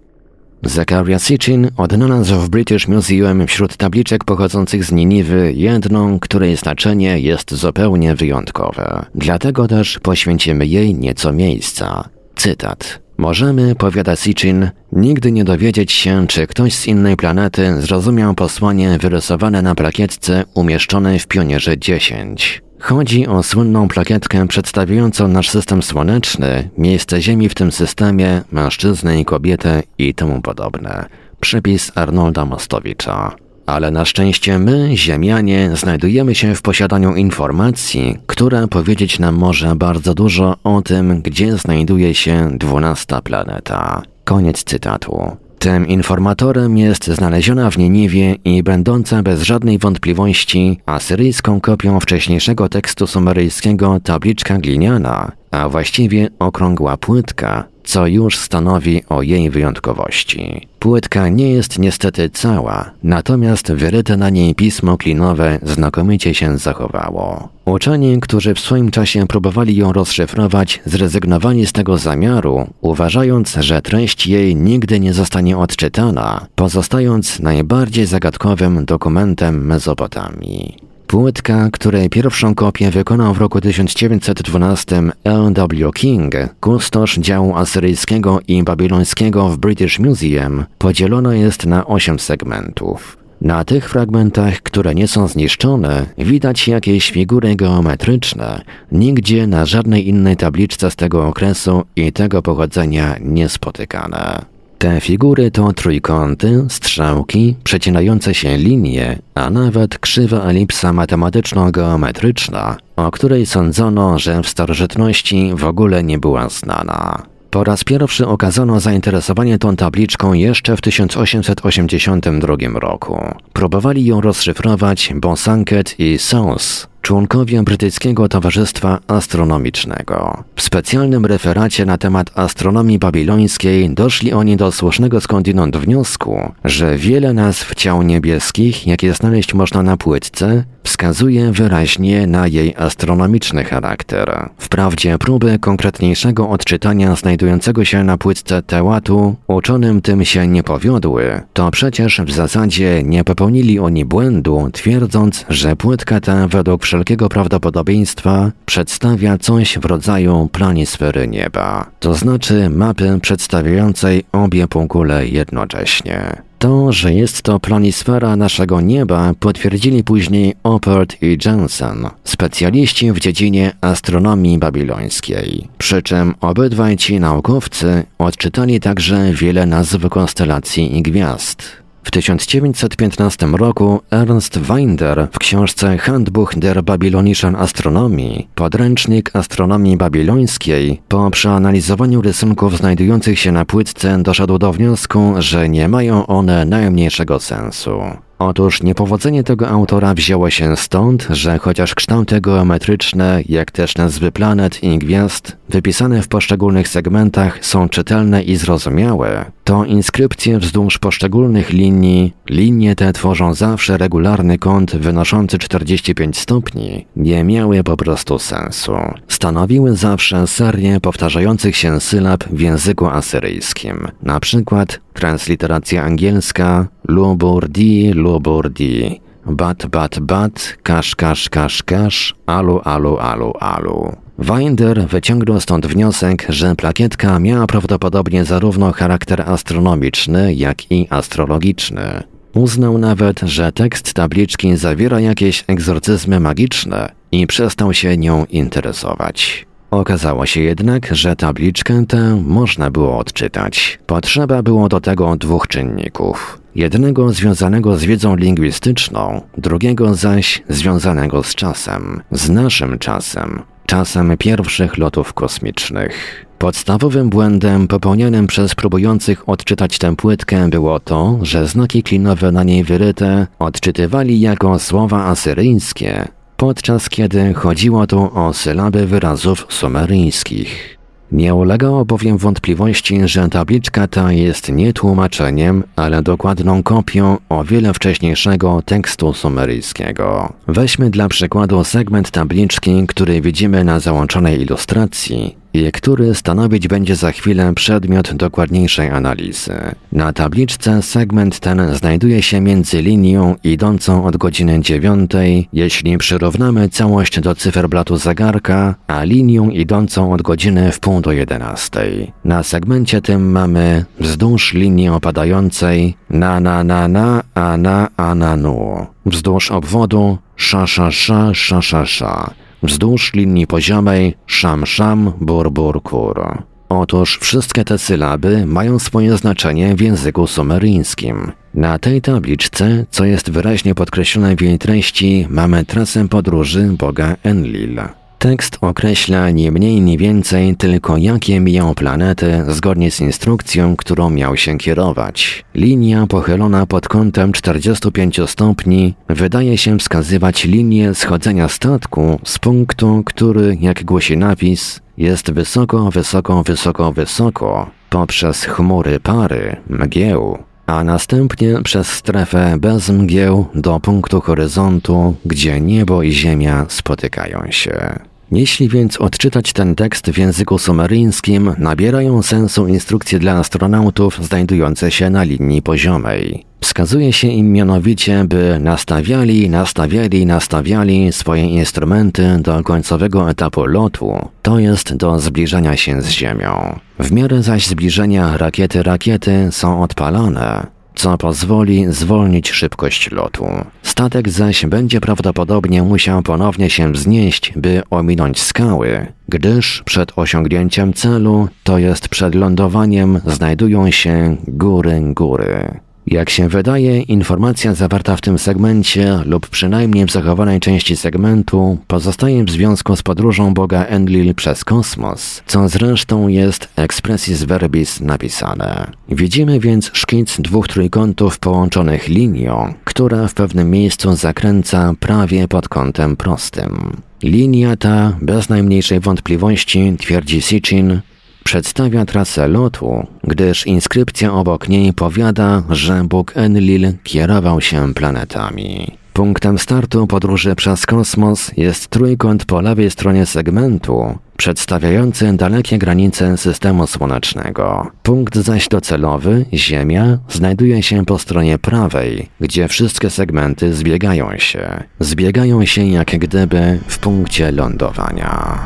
Zachariah 0.62 1.22
Sitchin 1.22 1.70
odnalazł 1.76 2.34
w 2.34 2.48
British 2.48 2.88
Museum 2.88 3.46
wśród 3.46 3.76
tabliczek 3.76 4.24
pochodzących 4.24 4.84
z 4.84 4.92
Niniwy 4.92 5.52
jedną, 5.52 6.18
której 6.18 6.56
znaczenie 6.56 7.20
jest 7.20 7.54
zupełnie 7.54 8.14
wyjątkowe. 8.14 9.04
Dlatego 9.14 9.68
też 9.68 9.98
poświęcimy 9.98 10.66
jej 10.66 10.94
nieco 10.94 11.32
miejsca. 11.32 12.08
Cytat. 12.36 13.00
Możemy, 13.18 13.74
powiada 13.74 14.16
Sitchin, 14.16 14.70
nigdy 14.92 15.32
nie 15.32 15.44
dowiedzieć 15.44 15.92
się, 15.92 16.26
czy 16.26 16.46
ktoś 16.46 16.74
z 16.74 16.86
innej 16.86 17.16
planety 17.16 17.82
zrozumiał 17.82 18.34
posłanie 18.34 18.98
wyrysowane 18.98 19.62
na 19.62 19.74
plakietce 19.74 20.44
umieszczonej 20.54 21.18
w 21.18 21.26
pionierze 21.26 21.78
10. 21.78 22.62
Chodzi 22.80 23.26
o 23.26 23.42
słynną 23.42 23.88
plakietkę 23.88 24.48
przedstawiającą 24.48 25.28
nasz 25.28 25.50
system 25.50 25.82
słoneczny, 25.82 26.70
miejsce 26.78 27.22
Ziemi 27.22 27.48
w 27.48 27.54
tym 27.54 27.72
systemie, 27.72 28.42
mężczyznę 28.52 29.20
i 29.20 29.24
kobietę 29.24 29.82
i 29.98 30.14
temu 30.14 30.40
podobne. 30.42 31.04
Przypis 31.40 31.92
Arnolda 31.94 32.44
Mostowicza. 32.44 33.36
Ale 33.66 33.90
na 33.90 34.04
szczęście 34.04 34.58
my, 34.58 34.96
Ziemianie, 34.96 35.70
znajdujemy 35.74 36.34
się 36.34 36.54
w 36.54 36.62
posiadaniu 36.62 37.16
informacji, 37.16 38.18
która 38.26 38.66
powiedzieć 38.66 39.18
nam 39.18 39.34
może 39.34 39.76
bardzo 39.76 40.14
dużo 40.14 40.56
o 40.64 40.82
tym, 40.82 41.22
gdzie 41.22 41.56
znajduje 41.56 42.14
się 42.14 42.50
dwunasta 42.58 43.22
planeta. 43.22 44.02
Koniec 44.24 44.64
cytatu. 44.64 45.36
Tym 45.58 45.88
informatorem 45.88 46.78
jest 46.78 47.06
znaleziona 47.06 47.70
w 47.70 47.78
Nieniwie 47.78 48.34
i 48.44 48.62
będąca 48.62 49.22
bez 49.22 49.42
żadnej 49.42 49.78
wątpliwości 49.78 50.80
asyryjską 50.86 51.60
kopią 51.60 52.00
wcześniejszego 52.00 52.68
tekstu 52.68 53.06
sumeryjskiego 53.06 54.00
tabliczka 54.00 54.58
gliniana, 54.58 55.32
a 55.50 55.68
właściwie 55.68 56.28
okrągła 56.38 56.96
płytka, 56.96 57.64
co 57.84 58.06
już 58.06 58.38
stanowi 58.38 59.02
o 59.08 59.22
jej 59.22 59.50
wyjątkowości. 59.50 60.67
Płytka 60.78 61.28
nie 61.28 61.52
jest 61.52 61.78
niestety 61.78 62.30
cała, 62.30 62.90
natomiast 63.02 63.72
wyryte 63.72 64.16
na 64.16 64.30
niej 64.30 64.54
pismo 64.54 64.96
klinowe 64.96 65.58
znakomicie 65.62 66.34
się 66.34 66.58
zachowało. 66.58 67.48
Uczeni, 67.64 68.20
którzy 68.20 68.54
w 68.54 68.60
swoim 68.60 68.90
czasie 68.90 69.26
próbowali 69.26 69.76
ją 69.76 69.92
rozszyfrować, 69.92 70.80
zrezygnowali 70.86 71.66
z 71.66 71.72
tego 71.72 71.98
zamiaru, 71.98 72.66
uważając, 72.80 73.54
że 73.54 73.82
treść 73.82 74.26
jej 74.26 74.56
nigdy 74.56 75.00
nie 75.00 75.12
zostanie 75.12 75.58
odczytana, 75.58 76.46
pozostając 76.54 77.40
najbardziej 77.40 78.06
zagadkowym 78.06 78.84
dokumentem 78.84 79.66
Mezopotamii. 79.66 80.87
Płytka, 81.08 81.68
której 81.72 82.10
pierwszą 82.10 82.54
kopię 82.54 82.90
wykonał 82.90 83.34
w 83.34 83.38
roku 83.38 83.60
1912 83.60 85.02
L.W. 85.24 85.92
King, 85.92 86.34
kustosz 86.60 87.18
działu 87.18 87.56
asyryjskiego 87.56 88.40
i 88.48 88.62
babilońskiego 88.62 89.48
w 89.48 89.58
British 89.58 89.98
Museum, 89.98 90.64
podzielona 90.78 91.34
jest 91.34 91.66
na 91.66 91.86
osiem 91.86 92.18
segmentów. 92.18 93.16
Na 93.40 93.64
tych 93.64 93.90
fragmentach, 93.90 94.62
które 94.62 94.94
nie 94.94 95.08
są 95.08 95.28
zniszczone, 95.28 96.06
widać 96.18 96.68
jakieś 96.68 97.10
figury 97.10 97.56
geometryczne, 97.56 98.62
nigdzie 98.92 99.46
na 99.46 99.66
żadnej 99.66 100.08
innej 100.08 100.36
tabliczce 100.36 100.90
z 100.90 100.96
tego 100.96 101.26
okresu 101.26 101.84
i 101.96 102.12
tego 102.12 102.42
pochodzenia 102.42 103.16
niespotykane. 103.20 104.57
Te 104.78 105.00
figury 105.00 105.50
to 105.50 105.72
trójkąty, 105.72 106.64
strzałki, 106.68 107.56
przecinające 107.64 108.34
się 108.34 108.56
linie, 108.56 109.18
a 109.34 109.50
nawet 109.50 109.98
krzywa 109.98 110.42
elipsa 110.42 110.92
matematyczno-geometryczna, 110.92 112.76
o 112.96 113.10
której 113.10 113.46
sądzono, 113.46 114.18
że 114.18 114.42
w 114.42 114.48
starożytności 114.48 115.50
w 115.54 115.64
ogóle 115.64 116.02
nie 116.02 116.18
była 116.18 116.48
znana. 116.48 117.22
Po 117.50 117.64
raz 117.64 117.84
pierwszy 117.84 118.26
okazano 118.26 118.80
zainteresowanie 118.80 119.58
tą 119.58 119.76
tabliczką 119.76 120.32
jeszcze 120.32 120.76
w 120.76 120.80
1882 120.80 122.56
roku. 122.74 123.20
Próbowali 123.52 124.04
ją 124.04 124.20
rozszyfrować 124.20 125.12
Bonsanket 125.14 126.00
i 126.00 126.18
Sons, 126.18 126.88
członkowie 127.08 127.62
Brytyjskiego 127.62 128.28
Towarzystwa 128.28 128.98
Astronomicznego. 129.06 130.44
W 130.56 130.62
specjalnym 130.62 131.26
referacie 131.26 131.86
na 131.86 131.98
temat 131.98 132.30
astronomii 132.34 132.98
babilońskiej 132.98 133.90
doszli 133.90 134.32
oni 134.32 134.56
do 134.56 134.72
słusznego 134.72 135.20
skądinąd 135.20 135.76
wniosku, 135.76 136.52
że 136.64 136.96
wiele 136.96 137.32
nazw 137.32 137.74
ciał 137.74 138.02
niebieskich, 138.02 138.86
jakie 138.86 139.14
znaleźć 139.14 139.54
można 139.54 139.82
na 139.82 139.96
płytce, 139.96 140.64
wskazuje 140.82 141.52
wyraźnie 141.52 142.26
na 142.26 142.46
jej 142.46 142.74
astronomiczny 142.76 143.64
charakter. 143.64 144.50
Wprawdzie 144.58 145.18
próby 145.18 145.58
konkretniejszego 145.58 146.48
odczytania 146.48 147.16
znajdującego 147.16 147.84
się 147.84 148.04
na 148.04 148.18
płytce 148.18 148.62
tełatu 148.62 149.36
uczonym 149.46 150.02
tym 150.02 150.24
się 150.24 150.46
nie 150.46 150.62
powiodły, 150.62 151.40
to 151.52 151.70
przecież 151.70 152.20
w 152.20 152.32
zasadzie 152.32 153.02
nie 153.02 153.24
popełnili 153.24 153.78
oni 153.78 154.04
błędu, 154.04 154.70
twierdząc, 154.72 155.44
że 155.48 155.76
płytka 155.76 156.20
ta 156.20 156.48
według 156.48 156.82
wszelkiego 156.82 157.28
prawdopodobieństwa 157.28 158.50
przedstawia 158.66 159.38
coś 159.38 159.78
w 159.78 159.84
rodzaju 159.84 160.48
planisfery 160.52 161.28
nieba, 161.28 161.90
to 162.00 162.14
znaczy 162.14 162.70
mapy 162.70 163.18
przedstawiającej 163.22 164.24
obie 164.32 164.68
półkule 164.68 165.26
jednocześnie. 165.26 166.47
To, 166.58 166.92
że 166.92 167.14
jest 167.14 167.42
to 167.42 167.60
planisfera 167.60 168.36
naszego 168.36 168.80
nieba, 168.80 169.32
potwierdzili 169.40 170.04
później 170.04 170.54
Oppert 170.62 171.22
i 171.22 171.38
Jensen, 171.44 172.06
specjaliści 172.24 173.12
w 173.12 173.20
dziedzinie 173.20 173.72
astronomii 173.80 174.58
babilońskiej. 174.58 175.68
Przy 175.78 176.02
czym 176.02 176.34
obydwaj 176.40 176.96
ci 176.96 177.20
naukowcy 177.20 178.04
odczytali 178.18 178.80
także 178.80 179.32
wiele 179.32 179.66
nazw 179.66 180.08
konstelacji 180.10 180.98
i 180.98 181.02
gwiazd. 181.02 181.87
W 182.08 182.10
1915 182.10 183.46
roku 183.46 184.00
Ernst 184.10 184.58
Winder 184.58 185.28
w 185.32 185.38
książce 185.38 185.98
Handbuch 185.98 186.54
der 186.56 186.82
Babylonischen 186.82 187.56
Astronomii, 187.56 188.48
podręcznik 188.54 189.30
astronomii 189.36 189.96
babilońskiej, 189.96 191.02
po 191.08 191.30
przeanalizowaniu 191.30 192.22
rysunków 192.22 192.76
znajdujących 192.76 193.38
się 193.38 193.52
na 193.52 193.64
płytce 193.64 194.22
doszedł 194.22 194.58
do 194.58 194.72
wniosku, 194.72 195.34
że 195.38 195.68
nie 195.68 195.88
mają 195.88 196.26
one 196.26 196.64
najmniejszego 196.64 197.40
sensu. 197.40 198.00
Otóż 198.38 198.82
niepowodzenie 198.82 199.44
tego 199.44 199.68
autora 199.68 200.14
wzięło 200.14 200.50
się 200.50 200.76
stąd, 200.76 201.26
że 201.30 201.58
chociaż 201.58 201.94
kształty 201.94 202.40
geometryczne, 202.40 203.42
jak 203.48 203.70
też 203.70 203.96
nazwy 203.96 204.32
planet 204.32 204.84
i 204.84 204.98
gwiazd, 204.98 205.56
wypisane 205.68 206.22
w 206.22 206.28
poszczególnych 206.28 206.88
segmentach 206.88 207.66
są 207.66 207.88
czytelne 207.88 208.42
i 208.42 208.56
zrozumiałe, 208.56 209.44
to 209.64 209.84
inskrypcje 209.84 210.58
wzdłuż 210.58 210.98
poszczególnych 210.98 211.70
linii, 211.70 212.32
linie 212.50 212.96
te 212.96 213.12
tworzą 213.12 213.54
zawsze 213.54 213.98
regularny 213.98 214.58
kąt 214.58 214.96
wynoszący 214.96 215.58
45 215.58 216.40
stopni, 216.40 217.06
nie 217.16 217.44
miały 217.44 217.84
po 217.84 217.96
prostu 217.96 218.38
sensu. 218.38 218.92
Stanowiły 219.28 219.96
zawsze 219.96 220.46
serię 220.46 221.00
powtarzających 221.00 221.76
się 221.76 222.00
sylab 222.00 222.44
w 222.44 222.60
języku 222.60 223.06
asyryjskim, 223.06 224.08
na 224.22 224.40
przykład 224.40 225.00
transliteracja 225.18 226.04
angielska 226.04 226.86
luburdi, 227.08 228.12
luburdi, 228.14 229.20
bat, 229.46 229.86
bat, 229.86 230.18
bat, 230.20 230.76
kasz, 230.82 231.14
kasz, 231.14 231.48
kasz, 231.48 231.82
kasz, 231.82 232.34
alu, 232.46 232.80
alu, 232.84 233.16
alu, 233.18 233.52
alu. 233.60 234.16
Winder 234.38 235.06
wyciągnął 235.08 235.60
stąd 235.60 235.86
wniosek, 235.86 236.46
że 236.48 236.74
plakietka 236.74 237.38
miała 237.38 237.66
prawdopodobnie 237.66 238.44
zarówno 238.44 238.92
charakter 238.92 239.42
astronomiczny, 239.42 240.54
jak 240.54 240.92
i 240.92 241.06
astrologiczny. 241.10 242.22
Uznał 242.54 242.98
nawet, 242.98 243.40
że 243.40 243.72
tekst 243.72 244.14
tabliczki 244.14 244.76
zawiera 244.76 245.20
jakieś 245.20 245.64
egzorcyzmy 245.66 246.40
magiczne 246.40 247.12
i 247.32 247.46
przestał 247.46 247.94
się 247.94 248.16
nią 248.16 248.44
interesować. 248.44 249.67
Okazało 249.90 250.46
się 250.46 250.60
jednak, 250.60 251.08
że 251.14 251.36
tabliczkę 251.36 252.06
tę 252.06 252.42
można 252.46 252.90
było 252.90 253.18
odczytać. 253.18 253.98
Potrzeba 254.06 254.62
było 254.62 254.88
do 254.88 255.00
tego 255.00 255.36
dwóch 255.36 255.68
czynników. 255.68 256.60
Jednego 256.74 257.32
związanego 257.32 257.96
z 257.96 258.04
wiedzą 258.04 258.36
lingwistyczną, 258.36 259.40
drugiego 259.58 260.14
zaś 260.14 260.62
związanego 260.68 261.42
z 261.42 261.54
czasem, 261.54 262.20
z 262.30 262.50
naszym 262.50 262.98
czasem, 262.98 263.62
czasem 263.86 264.36
pierwszych 264.36 264.98
lotów 264.98 265.32
kosmicznych. 265.32 266.44
Podstawowym 266.58 267.30
błędem 267.30 267.88
popełnionym 267.88 268.46
przez 268.46 268.74
próbujących 268.74 269.48
odczytać 269.48 269.98
tę 269.98 270.16
płytkę 270.16 270.68
było 270.68 271.00
to, 271.00 271.38
że 271.42 271.66
znaki 271.66 272.02
klinowe 272.02 272.52
na 272.52 272.64
niej 272.64 272.84
wyryte 272.84 273.46
odczytywali 273.58 274.40
jako 274.40 274.78
słowa 274.78 275.24
asyryjskie, 275.24 276.28
podczas 276.58 277.08
kiedy 277.08 277.54
chodziło 277.54 278.06
tu 278.06 278.30
o 278.34 278.52
sylaby 278.52 279.06
wyrazów 279.06 279.66
sumeryjskich. 279.68 280.98
Nie 281.32 281.54
ulegało 281.54 282.04
bowiem 282.04 282.38
wątpliwości, 282.38 283.28
że 283.28 283.48
tabliczka 283.48 284.06
ta 284.06 284.32
jest 284.32 284.68
nie 284.68 284.92
tłumaczeniem, 284.92 285.84
ale 285.96 286.22
dokładną 286.22 286.82
kopią 286.82 287.36
o 287.48 287.64
wiele 287.64 287.94
wcześniejszego 287.94 288.82
tekstu 288.84 289.34
sumeryjskiego. 289.34 290.52
Weźmy 290.68 291.10
dla 291.10 291.28
przykładu 291.28 291.84
segment 291.84 292.30
tabliczki, 292.30 293.04
który 293.08 293.40
widzimy 293.40 293.84
na 293.84 294.00
załączonej 294.00 294.60
ilustracji 294.60 295.56
i 295.78 295.92
który 295.92 296.34
stanowić 296.34 296.88
będzie 296.88 297.16
za 297.16 297.32
chwilę 297.32 297.74
przedmiot 297.74 298.34
dokładniejszej 298.34 299.10
analizy. 299.10 299.74
Na 300.12 300.32
tabliczce 300.32 301.02
segment 301.02 301.60
ten 301.60 301.94
znajduje 301.94 302.42
się 302.42 302.60
między 302.60 303.02
linią 303.02 303.56
idącą 303.64 304.24
od 304.24 304.36
godziny 304.36 304.80
9, 304.80 305.30
jeśli 305.72 306.18
przyrównamy 306.18 306.88
całość 306.88 307.40
do 307.40 307.54
cyferblatu 307.54 308.16
zegarka, 308.16 308.94
a 309.06 309.24
linią 309.24 309.70
idącą 309.70 310.32
od 310.32 310.42
godziny 310.42 310.92
w 310.92 311.00
pół 311.00 311.20
do 311.20 311.32
11. 311.32 312.32
Na 312.44 312.62
segmencie 312.62 313.20
tym 313.20 313.50
mamy 313.50 314.04
wzdłuż 314.20 314.74
linii 314.74 315.08
opadającej 315.08 316.14
na 316.30 316.60
na 316.60 316.84
na 316.84 317.08
na 317.08 317.42
a 317.54 317.76
na 317.76 318.08
a 318.16 318.34
na 318.34 318.56
nu. 318.56 319.06
Wzdłuż 319.26 319.70
obwodu 319.70 320.38
sza 320.56 320.86
sza 320.86 321.10
sza 321.10 321.54
sza 321.54 321.82
sza 321.82 322.06
sza 322.06 322.50
wzdłuż 322.82 323.34
linii 323.34 323.66
poziomej 323.66 324.34
szam-szam, 324.46 325.32
bur-bur-kur. 325.40 326.62
Otóż 326.88 327.38
wszystkie 327.38 327.84
te 327.84 327.98
sylaby 327.98 328.66
mają 328.66 328.98
swoje 328.98 329.36
znaczenie 329.36 329.94
w 329.94 330.00
języku 330.00 330.46
sumeryjskim. 330.46 331.52
Na 331.74 331.98
tej 331.98 332.22
tabliczce, 332.22 333.04
co 333.10 333.24
jest 333.24 333.50
wyraźnie 333.50 333.94
podkreślone 333.94 334.56
w 334.56 334.62
jej 334.62 334.78
treści, 334.78 335.46
mamy 335.50 335.84
trasę 335.84 336.28
podróży 336.28 336.90
boga 336.98 337.36
Enlil. 337.42 338.00
Tekst 338.38 338.78
określa 338.80 339.50
nie 339.50 339.72
mniej, 339.72 340.00
nie 340.00 340.18
więcej 340.18 340.76
tylko 340.76 341.16
jakie 341.16 341.60
miją 341.60 341.94
planety 341.94 342.64
zgodnie 342.68 343.10
z 343.10 343.20
instrukcją, 343.20 343.96
którą 343.96 344.30
miał 344.30 344.56
się 344.56 344.78
kierować. 344.78 345.64
Linia 345.74 346.26
pochylona 346.26 346.86
pod 346.86 347.08
kątem 347.08 347.52
45 347.52 348.40
stopni 348.46 349.14
wydaje 349.28 349.78
się 349.78 349.98
wskazywać 349.98 350.64
linię 350.64 351.14
schodzenia 351.14 351.68
statku 351.68 352.40
z 352.44 352.58
punktu, 352.58 353.22
który, 353.26 353.76
jak 353.80 354.04
głosi 354.04 354.36
napis, 354.36 355.00
jest 355.16 355.52
wysoko, 355.52 356.10
wysoko, 356.10 356.62
wysoko, 356.62 357.12
wysoko 357.12 357.90
poprzez 358.10 358.64
chmury 358.64 359.20
pary, 359.20 359.76
mgieł, 359.88 360.58
a 360.88 361.04
następnie 361.04 361.82
przez 361.82 362.08
strefę 362.08 362.76
bez 362.78 363.08
mgieł 363.08 363.66
do 363.74 364.00
punktu 364.00 364.40
horyzontu, 364.40 365.34
gdzie 365.44 365.80
niebo 365.80 366.22
i 366.22 366.32
ziemia 366.32 366.86
spotykają 366.88 367.70
się. 367.70 368.18
Jeśli 368.52 368.88
więc 368.88 369.20
odczytać 369.20 369.72
ten 369.72 369.94
tekst 369.94 370.30
w 370.30 370.38
języku 370.38 370.78
sumeryjskim, 370.78 371.74
nabierają 371.78 372.42
sensu 372.42 372.86
instrukcje 372.86 373.38
dla 373.38 373.52
astronautów 373.52 374.44
znajdujące 374.44 375.10
się 375.10 375.30
na 375.30 375.42
linii 375.42 375.82
poziomej. 375.82 376.67
Wskazuje 376.88 377.32
się 377.32 377.48
im 377.48 377.72
mianowicie, 377.72 378.44
by 378.44 378.78
nastawiali, 378.80 379.70
nastawiali, 379.70 380.46
nastawiali 380.46 381.32
swoje 381.32 381.66
instrumenty 381.66 382.58
do 382.60 382.82
końcowego 382.82 383.50
etapu 383.50 383.86
lotu, 383.86 384.48
to 384.62 384.78
jest 384.78 385.16
do 385.16 385.38
zbliżania 385.38 385.96
się 385.96 386.22
z 386.22 386.28
Ziemią. 386.28 386.98
W 387.18 387.32
miarę 387.32 387.62
zaś 387.62 387.86
zbliżenia 387.86 388.56
rakiety 388.56 389.02
rakiety 389.02 389.68
są 389.70 390.02
odpalane, 390.02 390.86
co 391.14 391.38
pozwoli 391.38 392.06
zwolnić 392.08 392.70
szybkość 392.70 393.30
lotu. 393.30 393.66
Statek 394.02 394.48
zaś 394.48 394.86
będzie 394.86 395.20
prawdopodobnie 395.20 396.02
musiał 396.02 396.42
ponownie 396.42 396.90
się 396.90 397.12
wznieść, 397.12 397.72
by 397.76 398.02
ominąć 398.10 398.62
skały, 398.62 399.26
gdyż 399.48 400.02
przed 400.04 400.32
osiągnięciem 400.36 401.12
celu, 401.12 401.68
to 401.84 401.98
jest 401.98 402.28
przed 402.28 402.54
lądowaniem, 402.54 403.40
znajdują 403.46 404.10
się 404.10 404.56
góry 404.68 405.22
góry. 405.34 406.07
Jak 406.30 406.50
się 406.50 406.68
wydaje, 406.68 407.22
informacja 407.22 407.94
zawarta 407.94 408.36
w 408.36 408.40
tym 408.40 408.58
segmencie 408.58 409.38
lub 409.46 409.68
przynajmniej 409.68 410.26
w 410.26 410.32
zachowanej 410.32 410.80
części 410.80 411.16
segmentu 411.16 411.98
pozostaje 412.06 412.64
w 412.64 412.70
związku 412.70 413.16
z 413.16 413.22
podróżą 413.22 413.74
Boga 413.74 414.04
Enlil 414.04 414.54
przez 414.54 414.84
kosmos, 414.84 415.62
co 415.66 415.88
zresztą 415.88 416.48
jest 416.48 416.88
expressis 416.96 417.62
verbis 417.64 418.20
napisane. 418.20 419.10
Widzimy 419.28 419.80
więc 419.80 420.10
szkic 420.12 420.60
dwóch 420.60 420.88
trójkątów 420.88 421.58
połączonych 421.58 422.28
linią, 422.28 422.94
która 423.04 423.48
w 423.48 423.54
pewnym 423.54 423.90
miejscu 423.90 424.36
zakręca 424.36 425.14
prawie 425.20 425.68
pod 425.68 425.88
kątem 425.88 426.36
prostym. 426.36 427.12
Linia 427.42 427.96
ta, 427.96 428.36
bez 428.42 428.68
najmniejszej 428.68 429.20
wątpliwości, 429.20 430.16
twierdzi 430.18 430.62
Sitchin, 430.62 431.20
przedstawia 431.68 432.24
trasę 432.24 432.68
lotu, 432.68 433.26
gdyż 433.44 433.86
inskrypcja 433.86 434.52
obok 434.52 434.88
niej 434.88 435.12
powiada, 435.12 435.82
że 435.90 436.24
Bóg 436.24 436.52
Enlil 436.56 437.12
kierował 437.22 437.80
się 437.80 438.14
planetami. 438.14 439.16
Punktem 439.32 439.78
startu 439.78 440.26
podróży 440.26 440.74
przez 440.74 441.06
kosmos 441.06 441.70
jest 441.76 442.08
trójkąt 442.08 442.64
po 442.64 442.80
lewej 442.80 443.10
stronie 443.10 443.46
segmentu, 443.46 444.38
przedstawiający 444.56 445.52
dalekie 445.52 445.98
granice 445.98 446.56
systemu 446.56 447.06
słonecznego. 447.06 448.10
Punkt 448.22 448.56
zaś 448.56 448.88
docelowy, 448.88 449.66
Ziemia, 449.74 450.38
znajduje 450.48 451.02
się 451.02 451.24
po 451.24 451.38
stronie 451.38 451.78
prawej, 451.78 452.48
gdzie 452.60 452.88
wszystkie 452.88 453.30
segmenty 453.30 453.94
zbiegają 453.94 454.58
się. 454.58 455.04
Zbiegają 455.20 455.84
się 455.84 456.06
jak 456.06 456.38
gdyby 456.38 456.98
w 457.08 457.18
punkcie 457.18 457.72
lądowania. 457.72 458.78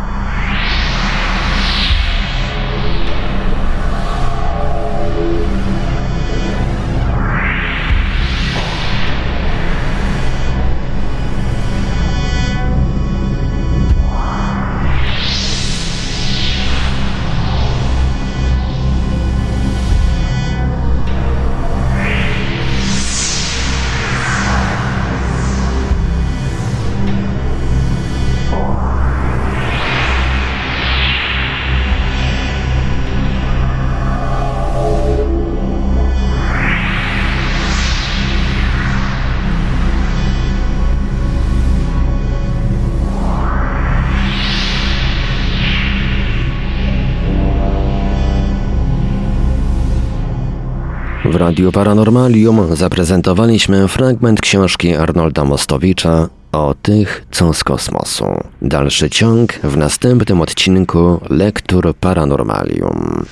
Radiu 51.42 51.72
Paranormalium 51.72 52.76
zaprezentowaliśmy 52.76 53.88
fragment 53.88 54.40
książki 54.40 54.94
Arnolda 54.94 55.44
Mostowicza 55.44 56.28
o 56.52 56.74
tych, 56.82 57.26
co 57.30 57.52
z 57.52 57.64
kosmosu. 57.64 58.26
Dalszy 58.62 59.10
ciąg 59.10 59.52
w 59.52 59.76
następnym 59.76 60.40
odcinku 60.40 61.20
Lektur 61.30 61.94
Paranormalium. 62.00 63.24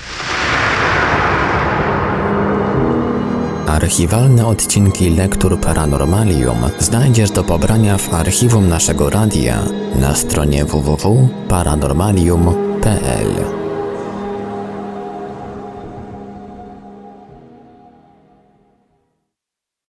Archiwalne 3.67 4.47
odcinki 4.47 5.11
Lektur 5.11 5.61
Paranormalium 5.61 6.59
znajdziesz 6.79 7.31
do 7.31 7.45
pobrania 7.45 7.99
w 7.99 8.15
archiwum 8.15 8.69
naszego 8.69 9.11
radia 9.11 9.59
na 10.01 10.15
stronie 10.15 10.65
www.paranormalium.pl. 10.65 13.60